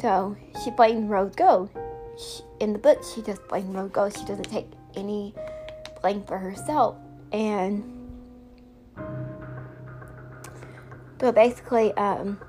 so 0.00 0.36
she 0.64 0.72
blamed 0.72 1.08
Rose 1.08 1.36
Gold. 1.36 1.70
She, 2.18 2.42
in 2.58 2.72
the 2.72 2.78
book, 2.80 3.04
she 3.14 3.22
just 3.22 3.46
blamed 3.46 3.72
Rose 3.72 3.92
Gold. 3.92 4.18
She 4.18 4.24
doesn't 4.24 4.50
take 4.50 4.66
any 4.96 5.32
blame 6.00 6.24
for 6.24 6.38
herself, 6.38 6.96
and 7.30 7.84
so 11.20 11.30
basically 11.30 11.92
um 11.92 12.40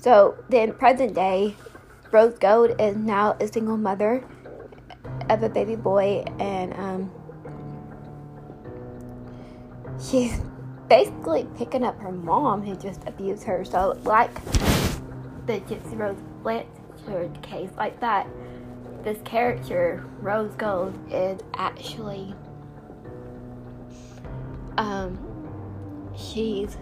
So 0.00 0.36
then, 0.48 0.72
present 0.72 1.14
day, 1.14 1.54
Rose 2.10 2.38
Gold 2.38 2.74
is 2.80 2.96
now 2.96 3.36
a 3.38 3.46
single 3.46 3.76
mother 3.76 4.24
of 5.28 5.42
a 5.42 5.48
baby 5.50 5.76
boy, 5.76 6.24
and 6.38 6.72
um, 6.72 7.12
she's 10.02 10.40
basically 10.88 11.46
picking 11.58 11.84
up 11.84 12.00
her 12.00 12.12
mom 12.12 12.62
who 12.62 12.76
just 12.76 13.02
abused 13.06 13.44
her. 13.44 13.62
So, 13.62 13.98
like 14.04 14.34
the 15.46 15.60
Gypsy 15.60 15.98
Rose 15.98 16.16
Blanchard 16.42 17.42
case, 17.42 17.70
like 17.76 18.00
that, 18.00 18.26
this 19.04 19.18
character, 19.26 20.02
Rose 20.20 20.54
Gold, 20.54 20.98
is 21.12 21.40
actually 21.54 22.34
um, 24.78 25.18
she's 26.16 26.78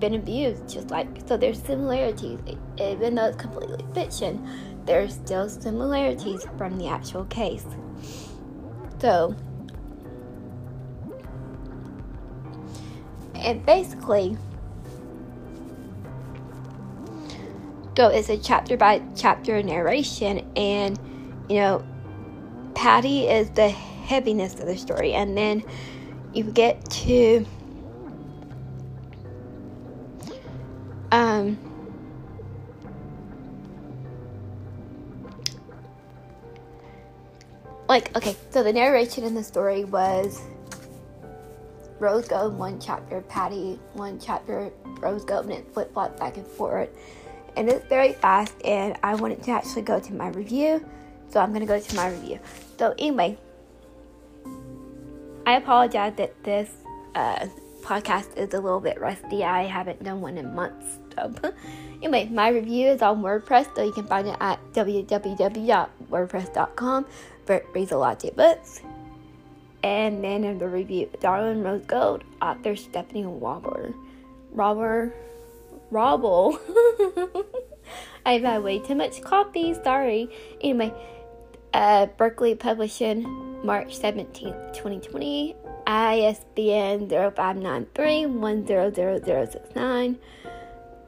been 0.00 0.14
abused, 0.14 0.68
just 0.68 0.90
like 0.90 1.06
so. 1.26 1.36
There's 1.36 1.62
similarities, 1.62 2.40
even 2.78 3.14
though 3.14 3.26
it's 3.26 3.36
completely 3.36 3.84
fiction. 3.94 4.48
There's 4.86 5.14
still 5.14 5.48
similarities 5.48 6.46
from 6.56 6.78
the 6.78 6.88
actual 6.88 7.26
case. 7.26 7.66
So, 8.98 9.36
and 13.34 13.64
basically, 13.64 14.36
so 17.96 18.08
it's 18.08 18.30
a 18.30 18.38
chapter 18.38 18.76
by 18.76 19.02
chapter 19.14 19.62
narration, 19.62 20.50
and 20.56 20.98
you 21.48 21.56
know, 21.56 21.84
Patty 22.74 23.28
is 23.28 23.50
the 23.50 23.68
heaviness 23.68 24.54
of 24.54 24.66
the 24.66 24.76
story, 24.76 25.12
and 25.12 25.36
then 25.36 25.62
you 26.32 26.44
get 26.44 26.88
to 26.90 27.44
Um, 31.40 31.58
like, 37.88 38.14
okay, 38.16 38.36
so 38.50 38.62
the 38.62 38.72
narration 38.72 39.24
in 39.24 39.34
the 39.34 39.42
story 39.42 39.84
was 39.84 40.42
Rose 41.98 42.28
Gold 42.28 42.58
one 42.58 42.80
chapter, 42.80 43.20
Patty 43.22 43.78
one 43.94 44.18
chapter, 44.20 44.70
Rose 45.00 45.24
Gold, 45.24 45.46
and 45.46 45.54
it 45.54 45.72
flip 45.72 45.92
flop 45.92 46.18
back 46.18 46.36
and 46.36 46.46
forth. 46.46 46.90
And 47.56 47.68
it's 47.68 47.86
very 47.88 48.12
fast, 48.12 48.54
and 48.64 48.96
I 49.02 49.14
wanted 49.16 49.42
to 49.44 49.50
actually 49.50 49.82
go 49.82 49.98
to 49.98 50.14
my 50.14 50.28
review, 50.28 50.84
so 51.28 51.40
I'm 51.40 51.52
gonna 51.52 51.66
go 51.66 51.80
to 51.80 51.96
my 51.96 52.10
review. 52.10 52.38
So, 52.78 52.94
anyway, 52.98 53.38
I 55.46 55.54
apologize 55.54 56.14
that 56.16 56.44
this 56.44 56.70
uh, 57.14 57.46
podcast 57.82 58.36
is 58.36 58.54
a 58.54 58.60
little 58.60 58.80
bit 58.80 59.00
rusty. 59.00 59.42
I 59.42 59.64
haven't 59.64 60.02
done 60.04 60.20
one 60.20 60.38
in 60.38 60.54
months. 60.54 60.98
So, 61.16 61.32
anyway, 62.02 62.28
my 62.30 62.48
review 62.48 62.88
is 62.88 63.02
on 63.02 63.22
WordPress, 63.22 63.74
so 63.74 63.84
you 63.84 63.92
can 63.92 64.06
find 64.06 64.28
it 64.28 64.36
at 64.40 64.58
www.wordpress.com 64.72 67.06
for 67.44 67.62
Raise 67.74 67.92
a 67.92 67.96
Latte 67.96 68.30
Books. 68.30 68.80
And 69.82 70.22
then 70.22 70.44
in 70.44 70.58
the 70.58 70.68
review, 70.68 71.08
Darling 71.20 71.62
Rose 71.62 71.86
Gold, 71.86 72.22
author 72.42 72.76
Stephanie 72.76 73.24
Wobber. 73.24 73.94
Robber. 74.52 75.14
Robble. 75.90 76.60
I've 78.26 78.42
had 78.42 78.62
way 78.62 78.78
too 78.78 78.94
much 78.94 79.22
coffee, 79.22 79.72
sorry. 79.82 80.28
Anyway, 80.60 80.92
uh, 81.72 82.08
Berkley 82.18 82.54
Publishing, 82.54 83.22
March 83.64 83.98
17th, 83.98 84.74
2020. 84.74 85.56
ISBN 85.86 87.08
0593 87.08 88.26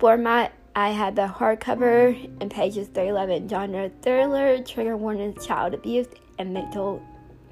Format 0.03 0.53
I 0.75 0.88
had 0.88 1.15
the 1.15 1.29
hardcover 1.29 2.29
and 2.41 2.51
pages 2.51 2.88
311 2.88 3.49
genre 3.49 3.88
thriller, 4.03 4.61
trigger 4.61 4.97
warnings, 4.97 5.47
child 5.47 5.75
abuse, 5.75 6.09
and 6.41 6.53
mental 6.53 7.01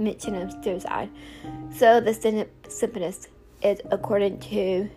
mention 0.00 0.34
of 0.34 0.52
suicide. 0.64 1.10
So 1.72 2.00
the 2.00 2.12
synopsis 2.12 3.28
is 3.62 3.80
according 3.92 4.40
to 4.40 4.90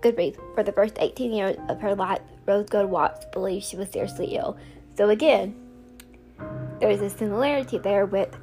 Goodreads. 0.00 0.38
For 0.54 0.62
the 0.62 0.72
first 0.72 0.94
18 0.98 1.34
years 1.34 1.56
of 1.68 1.78
her 1.82 1.94
life, 1.94 2.22
Rose 2.46 2.70
Gold 2.70 2.88
Watts 2.88 3.26
believed 3.30 3.66
she 3.66 3.76
was 3.76 3.90
seriously 3.90 4.36
ill. 4.36 4.56
So 4.96 5.10
again, 5.10 5.54
there 6.80 6.88
is 6.88 7.02
a 7.02 7.10
similarity 7.10 7.76
there 7.76 8.06
with 8.06 8.34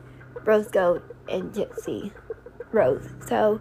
Rose 0.45 0.67
Gold 0.67 1.01
and 1.27 1.51
Gypsy 1.51 2.11
Rose. 2.71 3.09
So 3.27 3.59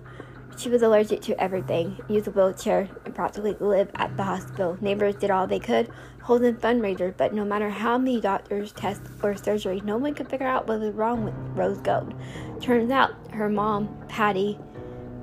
she 0.60 0.68
was 0.68 0.82
allergic 0.82 1.22
to 1.22 1.40
everything, 1.42 1.98
used 2.06 2.28
a 2.28 2.30
wheelchair, 2.32 2.86
practically 3.20 3.54
live 3.60 3.90
at 3.96 4.16
the 4.16 4.22
hospital. 4.22 4.78
Neighbors 4.80 5.14
did 5.14 5.30
all 5.30 5.46
they 5.46 5.58
could, 5.58 5.90
holding 6.22 6.54
fundraisers, 6.54 7.14
but 7.18 7.34
no 7.34 7.44
matter 7.44 7.68
how 7.68 7.98
many 7.98 8.18
doctors, 8.18 8.72
tests, 8.72 9.10
or 9.22 9.36
surgery, 9.36 9.82
no 9.84 9.98
one 9.98 10.14
could 10.14 10.26
figure 10.26 10.46
out 10.46 10.66
what 10.66 10.80
was 10.80 10.94
wrong 10.94 11.26
with 11.26 11.34
Rose 11.54 11.76
Gold. 11.82 12.14
Turns 12.62 12.90
out 12.90 13.10
her 13.34 13.50
mom, 13.50 13.94
Patty 14.08 14.58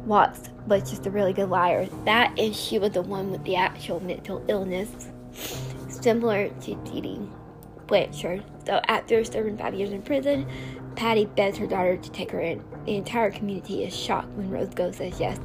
Watts, 0.05 0.51
was 0.67 0.88
just 0.88 1.07
a 1.07 1.10
really 1.10 1.33
good 1.33 1.49
liar. 1.49 1.88
That 2.05 2.38
is, 2.38 2.55
she 2.55 2.77
was 2.77 2.91
the 2.91 3.01
one 3.01 3.31
with 3.31 3.43
the 3.45 3.55
actual 3.55 3.99
mental 3.99 4.45
illness, 4.47 4.91
similar 5.89 6.49
to 6.49 6.75
Dee 6.86 7.27
Blanchard. 7.88 8.43
So 8.67 8.79
after 8.88 9.23
serving 9.23 9.57
five 9.57 9.73
years 9.73 9.91
in 9.91 10.03
prison, 10.03 10.47
Patty 10.95 11.25
begs 11.25 11.57
her 11.57 11.65
daughter 11.65 11.97
to 11.97 12.12
take 12.12 12.29
her 12.29 12.41
in. 12.41 12.63
The 12.88 12.95
entire 12.95 13.32
community 13.32 13.84
is 13.84 13.93
shocked 13.93 14.30
when 14.38 14.50
Rose 14.50 14.69
Gold 14.73 14.95
says 14.95 15.19
yes, 15.19 15.38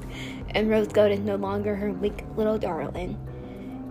and 0.51 0.71
Rose 0.71 0.87
Gold 0.87 1.11
is 1.11 1.19
no 1.19 1.35
longer 1.35 1.75
her 1.75 1.91
weak 1.91 2.25
little 2.37 2.57
darling. 2.57 3.19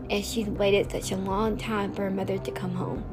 And 0.09 0.23
she's 0.23 0.47
waited 0.47 0.89
such 0.89 1.11
a 1.11 1.17
long 1.17 1.57
time 1.57 1.91
for 1.91 2.03
her 2.03 2.09
mother 2.09 2.37
to 2.37 2.51
come 2.51 2.73
home. 2.73 3.03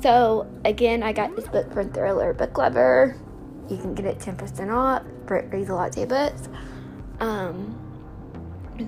So, 0.00 0.50
again, 0.64 1.02
I 1.02 1.12
got 1.12 1.36
this 1.36 1.46
book 1.46 1.70
from 1.74 1.92
Thriller 1.92 2.32
Book 2.32 2.56
Lover. 2.56 3.20
You 3.68 3.76
can 3.76 3.94
get 3.94 4.06
it 4.06 4.18
10% 4.18 4.74
off 4.74 5.02
for 5.26 5.46
Raise 5.52 5.68
a 5.68 5.74
Latte 5.74 6.06
Books. 6.06 6.48
Um, 7.20 7.78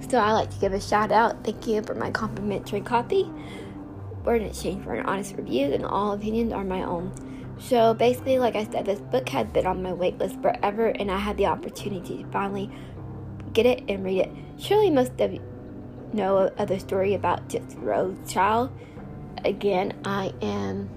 so, 0.08 0.16
I 0.16 0.32
like 0.32 0.50
to 0.52 0.58
give 0.58 0.72
a 0.72 0.80
shout 0.80 1.12
out. 1.12 1.44
Thank 1.44 1.66
you 1.66 1.82
for 1.82 1.94
my 1.94 2.10
complimentary 2.10 2.80
copy. 2.80 3.30
We're 4.24 4.36
in 4.36 4.46
exchange 4.46 4.84
for 4.84 4.94
an 4.94 5.04
honest 5.04 5.36
review, 5.36 5.66
and 5.74 5.84
all 5.84 6.12
opinions 6.12 6.50
are 6.54 6.64
my 6.64 6.82
own. 6.82 7.12
So 7.68 7.94
basically, 7.94 8.38
like 8.38 8.56
I 8.56 8.64
said, 8.64 8.86
this 8.86 9.00
book 9.00 9.28
had 9.28 9.52
been 9.52 9.66
on 9.66 9.82
my 9.82 9.92
waitlist 9.92 10.40
forever, 10.42 10.88
and 10.88 11.10
I 11.10 11.18
had 11.18 11.36
the 11.36 11.46
opportunity 11.46 12.22
to 12.22 12.30
finally 12.30 12.70
get 13.52 13.66
it 13.66 13.84
and 13.88 14.04
read 14.04 14.20
it. 14.20 14.30
Surely 14.58 14.90
most 14.90 15.20
of 15.20 15.32
you 15.32 15.40
know 16.12 16.50
of 16.58 16.68
the 16.68 16.80
story 16.80 17.14
about 17.14 17.48
Gypsy 17.48 17.80
Rose 17.80 18.16
Child. 18.28 18.70
Again, 19.44 19.94
I 20.04 20.32
am. 20.42 20.90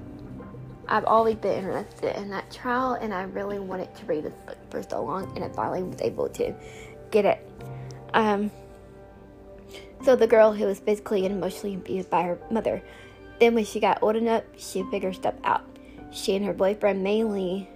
I've 0.88 1.06
always 1.06 1.36
been 1.36 1.58
interested 1.60 2.18
in 2.18 2.30
that 2.32 2.52
trial, 2.52 2.94
and 2.94 3.14
I 3.14 3.24
really 3.24 3.60
wanted 3.60 3.94
to 3.96 4.06
read 4.06 4.24
this 4.24 4.34
book 4.46 4.58
for 4.70 4.82
so 4.84 5.04
long, 5.04 5.32
and 5.36 5.46
I 5.46 5.50
finally 5.50 5.84
was 5.84 6.02
able 6.02 6.30
to 6.30 6.54
get 7.12 7.26
it. 7.26 7.48
Um, 8.14 8.52
so 10.04 10.16
the 10.16 10.28
girl 10.28 10.54
who 10.54 10.66
was 10.66 10.80
physically 10.80 11.26
and 11.26 11.36
emotionally 11.36 11.76
abused 11.76 12.10
by 12.10 12.24
her 12.24 12.40
mother. 12.50 12.82
Then 13.40 13.54
when 13.54 13.66
she 13.66 13.80
got 13.80 14.02
old 14.02 14.16
enough, 14.16 14.44
she 14.58 14.84
figured 14.92 15.16
stuff 15.16 15.36
out 15.44 15.75
she 16.16 16.36
and 16.36 16.46
her 16.46 16.54
boyfriend, 16.54 17.04
mainly 17.04 17.70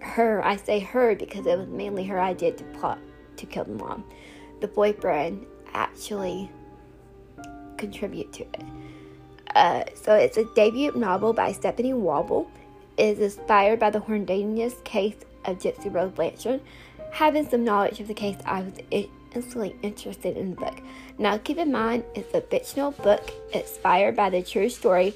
her, 0.00 0.44
I 0.44 0.56
say 0.56 0.80
her 0.80 1.14
because 1.14 1.46
it 1.46 1.56
was 1.56 1.68
mainly 1.68 2.04
her 2.04 2.20
idea 2.20 2.52
to 2.52 2.64
plot 2.64 2.98
to 3.36 3.46
kill 3.46 3.64
the 3.64 3.72
mom. 3.72 4.04
The 4.60 4.68
boyfriend 4.68 5.46
actually 5.72 6.50
contribute 7.78 8.32
to 8.34 8.42
it. 8.42 8.64
Uh, 9.54 9.84
so 9.94 10.14
it's 10.14 10.36
a 10.36 10.44
debut 10.54 10.92
novel 10.96 11.32
by 11.32 11.52
Stephanie 11.52 11.94
Wobble. 11.94 12.50
It 12.96 13.18
is 13.18 13.38
inspired 13.38 13.78
by 13.78 13.90
the 13.90 14.00
horrendous 14.00 14.74
case 14.84 15.16
of 15.44 15.58
Gypsy 15.58 15.92
Rose 15.92 16.12
Blanchard. 16.12 16.60
having 17.12 17.48
some 17.48 17.64
knowledge 17.64 18.00
of 18.00 18.08
the 18.08 18.14
case, 18.14 18.36
I 18.44 18.62
was 18.62 18.74
instantly 18.90 19.76
interested 19.82 20.36
in 20.36 20.50
the 20.50 20.56
book. 20.56 20.80
Now, 21.18 21.38
keep 21.38 21.58
in 21.58 21.70
mind, 21.70 22.04
it's 22.14 22.34
a 22.34 22.40
fictional 22.40 22.90
book 22.90 23.30
inspired 23.52 24.16
by 24.16 24.30
the 24.30 24.42
true 24.42 24.68
story 24.68 25.14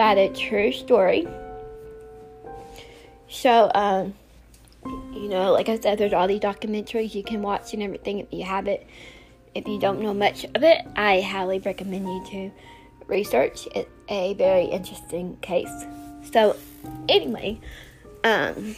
by 0.00 0.14
the 0.14 0.34
true 0.34 0.72
story. 0.72 1.28
So, 3.28 3.70
um, 3.74 4.14
you 5.12 5.28
know, 5.28 5.52
like 5.52 5.68
I 5.68 5.78
said, 5.78 5.98
there's 5.98 6.14
all 6.14 6.26
these 6.26 6.40
documentaries 6.40 7.14
you 7.14 7.22
can 7.22 7.42
watch 7.42 7.74
and 7.74 7.82
everything 7.82 8.18
if 8.18 8.28
you 8.30 8.42
have 8.44 8.66
it. 8.66 8.86
If 9.54 9.68
you 9.68 9.78
don't 9.78 10.00
know 10.00 10.14
much 10.14 10.44
of 10.44 10.62
it, 10.62 10.86
I 10.96 11.20
highly 11.20 11.58
recommend 11.58 12.08
you 12.08 12.24
to 12.30 12.50
research. 13.08 13.68
It's 13.74 13.90
a 14.08 14.32
very 14.34 14.64
interesting 14.64 15.36
case. 15.42 15.84
So, 16.32 16.56
anyway, 17.06 17.60
um, 18.24 18.76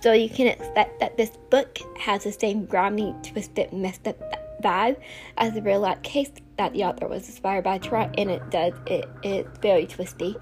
so 0.00 0.14
you 0.14 0.30
can 0.30 0.46
expect 0.46 1.00
that 1.00 1.18
this 1.18 1.32
book 1.50 1.80
has 1.98 2.24
the 2.24 2.32
same 2.32 2.64
grimy, 2.64 3.14
twisted, 3.22 3.74
messed 3.74 4.08
up 4.08 4.16
vibe 4.62 4.96
as 5.36 5.52
the 5.52 5.60
real 5.60 5.80
life 5.80 6.02
case 6.02 6.30
that 6.58 6.72
the 6.72 6.84
author 6.84 7.06
was 7.08 7.28
inspired 7.28 7.64
by. 7.64 7.78
Try, 7.78 8.10
and 8.16 8.30
it 8.30 8.50
does. 8.50 8.72
It 8.86 9.08
it's 9.22 9.58
very 9.58 9.86
twisty. 9.86 10.36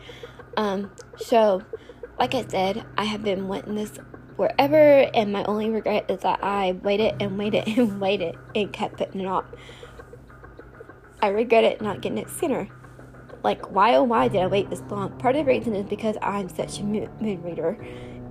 Um, 0.57 0.92
so, 1.16 1.62
like 2.18 2.35
I 2.35 2.44
said, 2.46 2.85
I 2.96 3.05
have 3.05 3.22
been 3.22 3.48
wanting 3.48 3.74
this 3.74 3.98
wherever, 4.37 4.77
and 5.14 5.33
my 5.33 5.44
only 5.44 5.70
regret 5.70 6.11
is 6.11 6.20
that 6.20 6.42
I 6.42 6.72
waited 6.83 7.20
and 7.20 7.38
waited 7.38 7.66
and 7.66 8.00
waited 8.00 8.37
and 8.55 8.72
kept 8.72 8.98
putting 8.98 9.20
it 9.20 9.27
off. 9.27 9.44
I 11.20 11.29
regret 11.29 11.64
it 11.64 11.81
not 11.81 12.00
getting 12.00 12.18
it 12.18 12.31
sooner. 12.31 12.68
Like, 13.42 13.70
why 13.70 13.94
oh 13.94 14.03
why 14.03 14.29
did 14.29 14.40
I 14.40 14.46
wait 14.46 14.70
this 14.70 14.83
long? 14.90 15.18
Part 15.18 15.37
of 15.37 15.44
the 15.44 15.50
reason 15.50 15.74
is 15.74 15.87
because 15.87 16.16
I'm 16.22 16.48
such 16.48 16.81
a 16.81 16.83
mood 16.83 17.11
reader, 17.20 17.77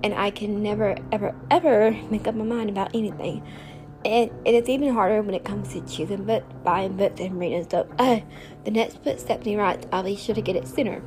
and 0.02 0.14
I 0.14 0.30
can 0.30 0.62
never, 0.62 0.96
ever, 1.12 1.34
ever 1.50 1.92
make 2.10 2.26
up 2.26 2.34
my 2.34 2.44
mind 2.44 2.70
about 2.70 2.94
anything. 2.94 3.42
And 4.04 4.30
it 4.44 4.54
is 4.54 4.68
even 4.68 4.92
harder 4.92 5.22
when 5.22 5.34
it 5.34 5.44
comes 5.44 5.72
to 5.72 5.80
choosing 5.80 6.24
books, 6.24 6.46
buying 6.62 6.96
books, 6.96 7.20
and 7.20 7.38
reading. 7.38 7.64
stuff. 7.64 7.86
uh, 7.98 8.20
the 8.64 8.70
next 8.70 9.02
book 9.02 9.18
Stephanie 9.18 9.56
writes, 9.56 9.86
I'll 9.92 10.02
be 10.02 10.16
sure 10.16 10.34
to 10.34 10.42
get 10.42 10.56
it 10.56 10.68
sooner. 10.68 11.02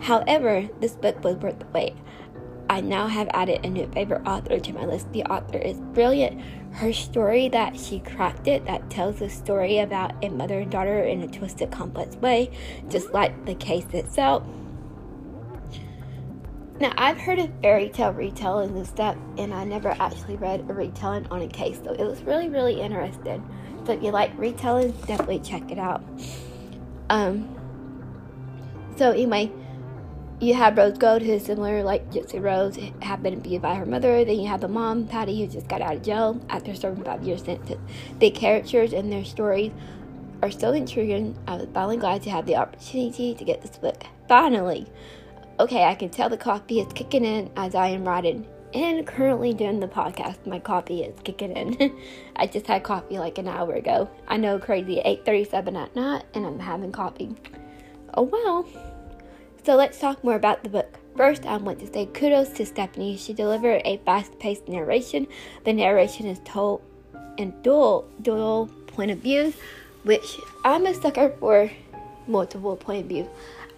However, 0.00 0.68
this 0.80 0.92
book 0.92 1.22
was 1.22 1.36
worth 1.36 1.58
the 1.58 1.66
wait. 1.66 1.94
I 2.70 2.80
now 2.80 3.08
have 3.08 3.28
added 3.34 3.64
a 3.64 3.68
new 3.68 3.90
favorite 3.92 4.26
author 4.26 4.60
to 4.60 4.72
my 4.72 4.84
list. 4.84 5.12
The 5.12 5.24
author 5.24 5.58
is 5.58 5.80
brilliant. 5.92 6.40
Her 6.74 6.92
story 6.92 7.48
that 7.48 7.76
she 7.76 7.98
crafted 7.98 8.64
that 8.66 8.88
tells 8.90 9.18
the 9.18 9.28
story 9.28 9.78
about 9.78 10.24
a 10.24 10.28
mother 10.28 10.60
and 10.60 10.70
daughter 10.70 11.02
in 11.02 11.20
a 11.22 11.28
twisted, 11.28 11.72
complex 11.72 12.14
way, 12.16 12.50
just 12.88 13.12
like 13.12 13.44
the 13.44 13.56
case 13.56 13.86
itself. 13.92 14.44
Now, 16.80 16.94
I've 16.96 17.18
heard 17.18 17.38
of 17.38 17.50
fairy 17.60 17.90
tale 17.90 18.14
retelling 18.14 18.74
and 18.74 18.86
stuff, 18.86 19.14
and 19.36 19.52
I 19.52 19.64
never 19.64 19.90
actually 20.00 20.36
read 20.36 20.60
a 20.60 20.72
retelling 20.72 21.26
on 21.26 21.42
a 21.42 21.48
case, 21.48 21.78
so 21.84 21.92
it 21.92 22.04
was 22.04 22.22
really, 22.22 22.48
really 22.48 22.80
interesting. 22.80 23.46
So 23.84 23.92
if 23.92 24.02
you 24.02 24.10
like 24.10 24.36
retelling, 24.38 24.92
definitely 25.06 25.40
check 25.40 25.70
it 25.70 25.78
out. 25.78 26.02
Um. 27.10 27.54
So 28.96 29.10
anyway, 29.10 29.52
you 30.40 30.54
have 30.54 30.78
Rose 30.78 30.96
Gold, 30.96 31.20
who's 31.20 31.44
similar 31.44 31.82
like 31.82 32.10
Gypsy 32.10 32.42
Rose, 32.42 32.78
have 33.02 33.22
been 33.22 33.34
abused 33.34 33.60
by 33.60 33.74
her 33.74 33.84
mother. 33.84 34.24
Then 34.24 34.40
you 34.40 34.48
have 34.48 34.62
the 34.62 34.68
mom, 34.68 35.06
Patty, 35.06 35.38
who 35.38 35.52
just 35.52 35.68
got 35.68 35.82
out 35.82 35.96
of 35.96 36.02
jail 36.02 36.40
after 36.48 36.74
serving 36.74 37.04
five 37.04 37.22
years 37.22 37.44
sentence. 37.44 37.78
The 38.20 38.30
characters 38.30 38.94
and 38.94 39.12
their 39.12 39.24
stories 39.26 39.72
are 40.42 40.50
so 40.50 40.72
intriguing. 40.72 41.36
I 41.46 41.56
was 41.56 41.68
finally 41.74 41.98
glad 41.98 42.22
to 42.22 42.30
have 42.30 42.46
the 42.46 42.56
opportunity 42.56 43.34
to 43.34 43.44
get 43.44 43.60
this 43.60 43.76
book. 43.76 44.04
Finally! 44.28 44.86
Okay, 45.60 45.84
I 45.84 45.94
can 45.94 46.08
tell 46.08 46.30
the 46.30 46.38
coffee 46.38 46.80
is 46.80 46.90
kicking 46.94 47.22
in 47.22 47.50
as 47.54 47.74
I 47.74 47.88
am 47.88 48.08
writing 48.08 48.46
and 48.72 49.06
currently 49.06 49.52
doing 49.52 49.78
the 49.78 49.88
podcast. 49.88 50.46
My 50.46 50.58
coffee 50.58 51.02
is 51.02 51.14
kicking 51.22 51.52
in. 51.52 52.00
I 52.36 52.46
just 52.46 52.66
had 52.66 52.82
coffee 52.82 53.18
like 53.18 53.36
an 53.36 53.46
hour 53.46 53.74
ago. 53.74 54.08
I 54.26 54.38
know, 54.38 54.58
crazy, 54.58 55.02
8.37 55.04 55.76
at 55.76 55.94
night, 55.94 56.24
and 56.32 56.46
I'm 56.46 56.58
having 56.58 56.92
coffee. 56.92 57.36
Oh 58.14 58.22
well. 58.22 58.66
So 59.62 59.76
let's 59.76 60.00
talk 60.00 60.24
more 60.24 60.36
about 60.36 60.62
the 60.62 60.70
book. 60.70 60.98
First, 61.14 61.44
I 61.44 61.58
want 61.58 61.78
to 61.80 61.92
say 61.92 62.06
kudos 62.06 62.48
to 62.54 62.64
Stephanie. 62.64 63.18
She 63.18 63.34
delivered 63.34 63.82
a 63.84 63.98
fast-paced 63.98 64.66
narration. 64.66 65.26
The 65.64 65.74
narration 65.74 66.24
is 66.24 66.40
told 66.46 66.80
in 67.36 67.50
dual 67.60 68.08
dual 68.22 68.70
point 68.86 69.10
of 69.10 69.18
views, 69.18 69.52
which 70.04 70.38
I'm 70.64 70.86
a 70.86 70.94
sucker 70.94 71.34
for 71.38 71.70
multiple 72.26 72.76
point 72.76 73.02
of 73.02 73.08
view. 73.10 73.28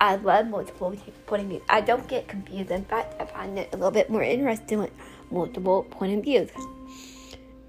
I 0.02 0.16
love 0.16 0.48
multiple 0.48 0.96
point 1.26 1.42
of 1.42 1.48
views. 1.48 1.62
I 1.68 1.80
don't 1.80 2.08
get 2.08 2.26
confused. 2.26 2.72
In 2.72 2.84
fact, 2.86 3.22
I 3.22 3.24
find 3.24 3.56
it 3.56 3.68
a 3.72 3.76
little 3.76 3.92
bit 3.92 4.10
more 4.10 4.24
interesting 4.24 4.80
with 4.80 4.90
multiple 5.30 5.84
point 5.84 6.18
of 6.18 6.24
views. 6.24 6.50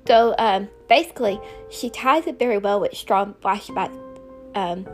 So 0.07 0.33
um, 0.39 0.67
basically, 0.89 1.39
she 1.69 1.91
ties 1.91 2.25
it 2.25 2.39
very 2.39 2.57
well 2.57 2.79
with 2.79 2.97
strong 2.97 3.35
flashbacks 3.35 3.95
um, 4.55 4.87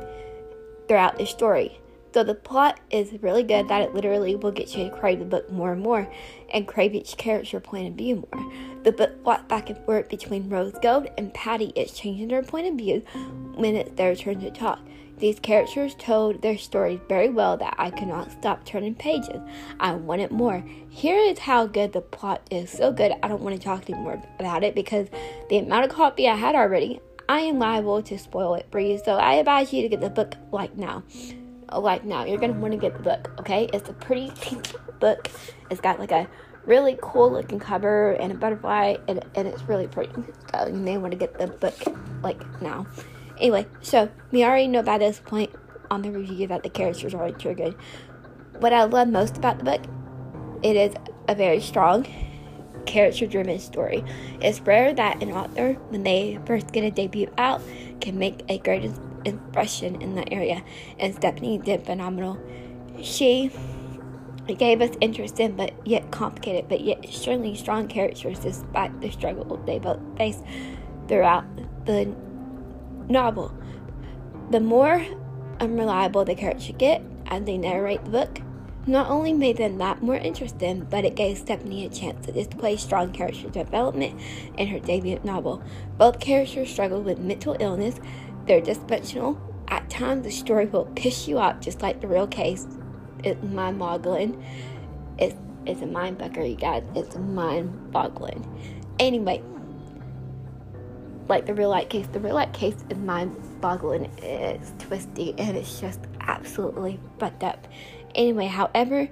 throughout 0.90 1.18
the 1.18 1.26
story. 1.26 1.80
So 2.14 2.26
the 2.26 2.36
plot 2.36 2.82
is 2.92 3.14
really 3.22 3.44
good 3.44 3.70
that 3.70 3.84
it 3.84 3.96
literally 3.96 4.36
will 4.36 4.52
get 4.52 4.76
you 4.76 4.90
to 4.90 4.96
crave 4.98 5.20
the 5.20 5.26
book 5.26 5.50
more 5.50 5.72
and 5.72 5.82
more 5.82 6.12
and 6.54 6.68
crave 6.68 6.94
each 6.94 7.16
character 7.16 7.62
point 7.62 7.88
of 7.88 7.94
view 7.94 8.28
more. 8.34 8.52
The 8.84 8.92
book 8.92 9.12
walks 9.26 9.44
back 9.44 9.70
and 9.70 9.78
forth 9.86 10.10
between 10.10 10.50
Rose 10.50 10.74
Gold 10.82 11.08
and 11.18 11.34
Patty 11.34 11.72
is 11.74 11.94
changing 11.94 12.28
their 12.28 12.44
point 12.44 12.68
of 12.68 12.76
view 12.76 13.00
when 13.56 13.78
it's 13.78 13.92
their 13.92 14.14
turn 14.14 14.42
to 14.42 14.52
talk. 14.52 14.80
These 15.20 15.40
characters 15.40 15.96
told 15.96 16.42
their 16.42 16.58
stories 16.58 17.00
very 17.08 17.30
well 17.30 17.58
that 17.58 17.76
I 17.78 17.92
could 17.92 18.08
not 18.08 18.32
stop 18.32 18.66
turning 18.66 18.96
pages. 18.96 19.42
I 19.80 19.94
wanted 19.94 20.32
more. 20.32 20.64
Here 20.90 21.18
is 21.18 21.40
how 21.40 21.68
good 21.68 21.94
the 21.94 22.02
plot 22.02 22.42
is. 22.50 22.70
So 22.70 22.92
good, 22.92 23.14
I 23.22 23.28
don't 23.28 23.42
want 23.42 23.56
to 23.56 23.62
talk 23.62 23.90
anymore 23.90 24.22
about 24.40 24.64
it 24.64 24.76
because 24.76 25.08
the 25.50 25.58
amount 25.58 25.86
of 25.86 25.92
copy 25.92 26.28
I 26.28 26.36
had 26.36 26.56
already, 26.56 27.02
I 27.28 27.42
am 27.42 27.60
liable 27.60 28.02
to 28.04 28.18
spoil 28.18 28.56
it 28.56 28.68
for 28.72 28.80
you. 28.80 29.00
So 29.04 29.16
I 29.16 29.36
advise 29.36 29.74
you 29.74 29.82
to 29.82 29.90
get 29.90 30.02
the 30.02 30.10
book 30.10 30.36
like 30.52 30.76
now 30.76 31.04
oh, 31.72 31.80
like 31.80 32.04
now. 32.04 32.26
You're 32.26 32.38
gonna 32.38 32.54
want 32.54 32.74
to 32.74 32.80
get 32.80 32.94
the 32.96 33.04
book, 33.04 33.32
okay? 33.40 33.70
It's 33.74 33.90
a 33.90 33.94
pretty 33.94 34.32
book. 35.00 35.30
It's 35.70 35.82
got 35.82 36.00
like 36.00 36.12
a 36.12 36.28
really 36.66 36.98
cool 37.02 37.32
looking 37.32 37.60
cover 37.60 38.14
and 38.14 38.32
a 38.32 38.36
butterfly, 38.36 38.96
and, 39.08 39.24
and 39.36 39.48
it's 39.48 39.62
really 39.64 39.88
pretty. 39.88 40.12
So 40.52 40.68
you 40.68 40.74
may 40.74 40.98
want 40.98 41.12
to 41.12 41.18
get 41.18 41.38
the 41.38 41.48
book 41.48 41.76
like 42.24 42.62
now. 42.62 42.88
Anyway, 43.40 43.66
so 43.82 44.10
we 44.32 44.44
already 44.44 44.68
know 44.68 44.84
by 44.84 44.98
this 44.98 45.20
point 45.20 45.52
on 45.90 46.02
the 46.02 46.12
review 46.12 46.48
that 46.48 46.64
the 46.64 46.70
characters 46.70 47.14
are 47.14 47.32
triggered. 47.32 47.76
What 48.60 48.74
I 48.74 48.84
love 48.84 49.08
most 49.08 49.38
about 49.38 49.60
the 49.60 49.64
book, 49.64 49.82
it 50.62 50.76
is 50.76 50.94
a 51.28 51.36
very 51.36 51.62
strong 51.62 52.06
character 52.86 53.26
driven 53.26 53.60
story. 53.60 54.04
It's 54.42 54.60
rare 54.62 54.94
that 54.94 55.24
an 55.24 55.32
author, 55.32 55.74
when 55.90 56.04
they 56.04 56.40
first 56.46 56.74
get 56.74 56.84
a 56.84 56.92
debut 56.92 57.32
out, 57.38 57.62
can 58.02 58.20
make 58.20 58.44
a 58.50 58.58
great 58.58 58.92
impression 59.26 60.02
in 60.02 60.16
the 60.16 60.32
area, 60.34 60.64
and 60.98 61.16
Stephanie 61.16 61.58
did 61.60 61.86
phenomenal. 61.86 62.38
She 63.02 63.52
gave 64.58 64.82
us 64.82 64.96
interesting 65.00 65.56
but 65.56 65.72
yet 65.86 66.10
complicated 66.10 66.68
but 66.68 66.82
yet 66.82 67.04
extremely 67.04 67.54
strong 67.56 67.88
characters 67.88 68.40
despite 68.40 69.00
the 69.00 69.12
struggle 69.12 69.58
they 69.68 69.78
both 69.78 70.00
face 70.18 70.42
throughout 71.08 71.46
the 71.86 72.12
novel. 73.10 73.54
The 74.52 74.60
more 74.60 75.06
unreliable 75.60 76.26
the 76.26 76.36
characters 76.36 76.76
get 76.78 77.04
as 77.28 77.44
they 77.44 77.58
narrate 77.58 78.06
the 78.06 78.12
book, 78.12 78.42
not 78.88 79.10
only 79.10 79.34
made 79.34 79.58
them 79.58 79.78
that 79.78 80.02
more 80.02 80.16
interesting, 80.16 80.88
but 80.90 81.06
it 81.06 81.16
gave 81.16 81.38
Stephanie 81.38 81.86
a 81.86 81.90
chance 81.90 82.26
to 82.26 82.32
display 82.32 82.76
strong 82.78 83.12
character 83.12 83.50
development 83.50 84.20
in 84.58 84.68
her 84.68 84.80
debut 84.80 85.20
novel. 85.24 85.62
Both 85.98 86.20
characters 86.20 86.72
struggle 86.72 87.02
with 87.02 87.20
mental 87.20 87.56
illness, 87.60 88.00
they're 88.46 88.62
dysfunctional. 88.62 89.38
At 89.68 89.90
times, 89.90 90.24
the 90.24 90.32
story 90.32 90.66
will 90.66 90.86
piss 90.96 91.28
you 91.28 91.38
off, 91.38 91.60
just 91.60 91.84
like 91.84 92.02
the 92.02 92.08
real 92.08 92.26
case. 92.26 92.66
It's 93.24 93.44
mind 93.44 93.78
boggling. 93.78 94.44
It's, 95.20 95.36
it's 95.68 95.82
a 95.82 95.86
mind 95.86 96.18
fucker, 96.18 96.50
you 96.50 96.56
guys. 96.56 96.84
It's 96.96 97.16
mind 97.16 97.92
boggling. 97.92 98.48
Anyway, 98.98 99.44
like 101.30 101.46
the 101.46 101.54
real 101.54 101.70
life 101.70 101.90
case, 101.90 102.08
the 102.08 102.20
real 102.20 102.36
life 102.36 102.52
case 102.54 102.76
is 102.90 102.98
mind 102.98 103.36
boggling. 103.62 104.12
It's 104.18 104.74
twisty 104.80 105.36
and 105.38 105.56
it's 105.56 105.80
just 105.80 106.00
absolutely 106.22 107.00
fucked 107.20 107.44
up. 107.44 107.68
Anyway, 108.16 108.48
however, 108.48 109.08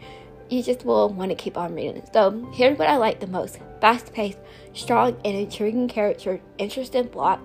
you 0.50 0.64
just 0.64 0.84
will 0.84 1.10
want 1.10 1.30
to 1.30 1.36
keep 1.36 1.58
on 1.58 1.76
reading. 1.76 2.02
So, 2.14 2.50
here's 2.54 2.78
what 2.78 2.90
I 2.90 2.98
like 2.98 3.20
the 3.20 3.28
most 3.28 3.60
fast 3.80 4.14
paced, 4.14 4.40
strong, 4.74 5.16
and 5.24 5.36
intriguing 5.38 5.88
character, 5.88 6.42
interesting 6.58 7.08
plot, 7.10 7.40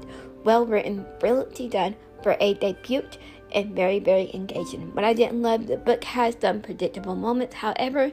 well 0.45 0.65
written, 0.65 1.05
brilliantly 1.21 1.69
done 1.69 1.95
for 2.23 2.37
a 2.41 2.55
debut, 2.55 3.05
and 3.53 3.75
very, 3.75 3.99
very 3.99 4.31
engaging. 4.33 4.95
What 4.95 5.05
I 5.05 5.13
didn't 5.13 5.43
love, 5.43 5.67
the 5.67 5.77
book 5.77 6.05
has 6.05 6.37
some 6.41 6.63
predictable 6.63 7.17
moments. 7.17 7.57
However, 7.57 8.13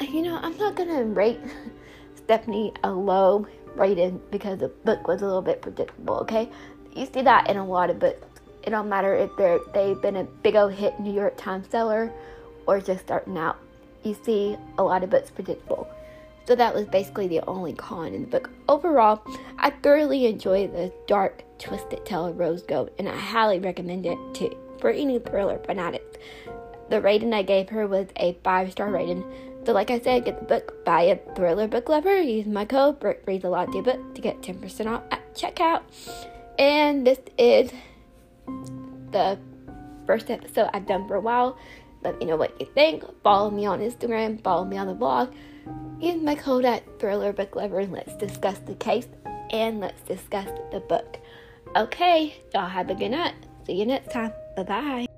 you 0.00 0.22
know, 0.22 0.38
I'm 0.40 0.56
not 0.58 0.76
gonna 0.76 1.04
rate 1.04 1.40
Stephanie 2.14 2.72
a 2.84 2.92
low 2.92 3.46
rating 3.76 4.20
because 4.30 4.58
the 4.60 4.68
book 4.68 5.06
was 5.08 5.22
a 5.22 5.26
little 5.26 5.42
bit 5.42 5.62
predictable. 5.62 6.16
Okay, 6.18 6.48
you 6.94 7.06
see 7.06 7.22
that 7.22 7.48
in 7.48 7.56
a 7.56 7.66
lot 7.66 7.90
of 7.90 7.98
books. 7.98 8.26
It 8.62 8.70
don't 8.70 8.88
matter 8.88 9.14
if 9.14 9.30
they're 9.36 9.60
they've 9.74 10.00
been 10.00 10.16
a 10.16 10.24
big 10.24 10.56
old 10.56 10.72
hit 10.72 10.98
New 11.00 11.12
York 11.12 11.36
Times 11.36 11.68
seller 11.68 12.12
or 12.66 12.80
just 12.80 13.04
starting 13.04 13.36
out. 13.36 13.58
You 14.02 14.16
see 14.24 14.56
a 14.78 14.82
lot 14.82 15.02
of 15.02 15.10
books 15.10 15.30
predictable. 15.30 15.88
So 16.46 16.56
that 16.56 16.74
was 16.74 16.86
basically 16.86 17.28
the 17.28 17.40
only 17.46 17.72
con 17.72 18.14
in 18.14 18.22
the 18.22 18.26
book. 18.26 18.50
Overall, 18.68 19.22
I 19.58 19.70
thoroughly 19.70 20.26
enjoyed 20.26 20.72
the 20.72 20.92
dark, 21.06 21.44
twisted 21.58 22.04
tale 22.04 22.26
of 22.26 22.38
Rose 22.38 22.62
Gold, 22.62 22.90
and 22.98 23.08
I 23.08 23.16
highly 23.16 23.60
recommend 23.60 24.06
it 24.06 24.18
to 24.34 24.56
for 24.80 24.90
any 24.90 25.20
thriller 25.20 25.60
fanatics. 25.64 26.18
The 26.90 27.00
rating 27.00 27.32
I 27.32 27.42
gave 27.42 27.68
her 27.70 27.86
was 27.86 28.08
a 28.16 28.36
five 28.42 28.72
star 28.72 28.90
rating. 28.90 29.24
So, 29.64 29.72
like 29.72 29.90
I 29.90 30.00
said, 30.00 30.24
get 30.24 30.40
the 30.40 30.46
book 30.46 30.84
by 30.84 31.02
a 31.02 31.34
thriller 31.34 31.68
book 31.68 31.88
lover. 31.88 32.20
Use 32.20 32.46
my 32.46 32.64
code 32.64 32.96
Reads 33.26 33.44
a 33.44 33.48
Lot 33.48 33.70
book 33.70 34.14
to 34.14 34.20
get 34.20 34.42
10% 34.42 34.86
off 34.86 35.02
at 35.10 35.34
checkout. 35.34 35.82
And 36.58 37.06
this 37.06 37.20
is 37.38 37.70
the 39.12 39.38
first 40.06 40.30
episode 40.30 40.68
I've 40.74 40.86
done 40.86 41.06
for 41.06 41.14
a 41.14 41.20
while. 41.20 41.58
Let 42.02 42.18
me 42.18 42.26
know 42.26 42.36
what 42.36 42.60
you 42.60 42.66
think. 42.74 43.04
Follow 43.22 43.50
me 43.50 43.66
on 43.66 43.80
Instagram. 43.80 44.42
Follow 44.42 44.64
me 44.64 44.76
on 44.76 44.88
the 44.88 44.94
blog. 44.94 45.32
Use 46.00 46.20
my 46.20 46.34
code 46.34 46.64
at 46.64 46.82
Thriller 46.98 47.32
Book 47.32 47.54
Lover 47.54 47.78
and 47.78 47.92
let's 47.92 48.16
discuss 48.16 48.58
the 48.58 48.74
case 48.74 49.06
and 49.50 49.78
let's 49.78 50.02
discuss 50.02 50.48
the 50.72 50.80
book. 50.80 51.18
Okay, 51.76 52.34
y'all 52.52 52.68
have 52.68 52.90
a 52.90 52.94
good 52.94 53.10
night. 53.10 53.34
See 53.66 53.74
you 53.74 53.86
next 53.86 54.10
time. 54.12 54.32
Bye 54.56 54.64
bye. 54.64 55.11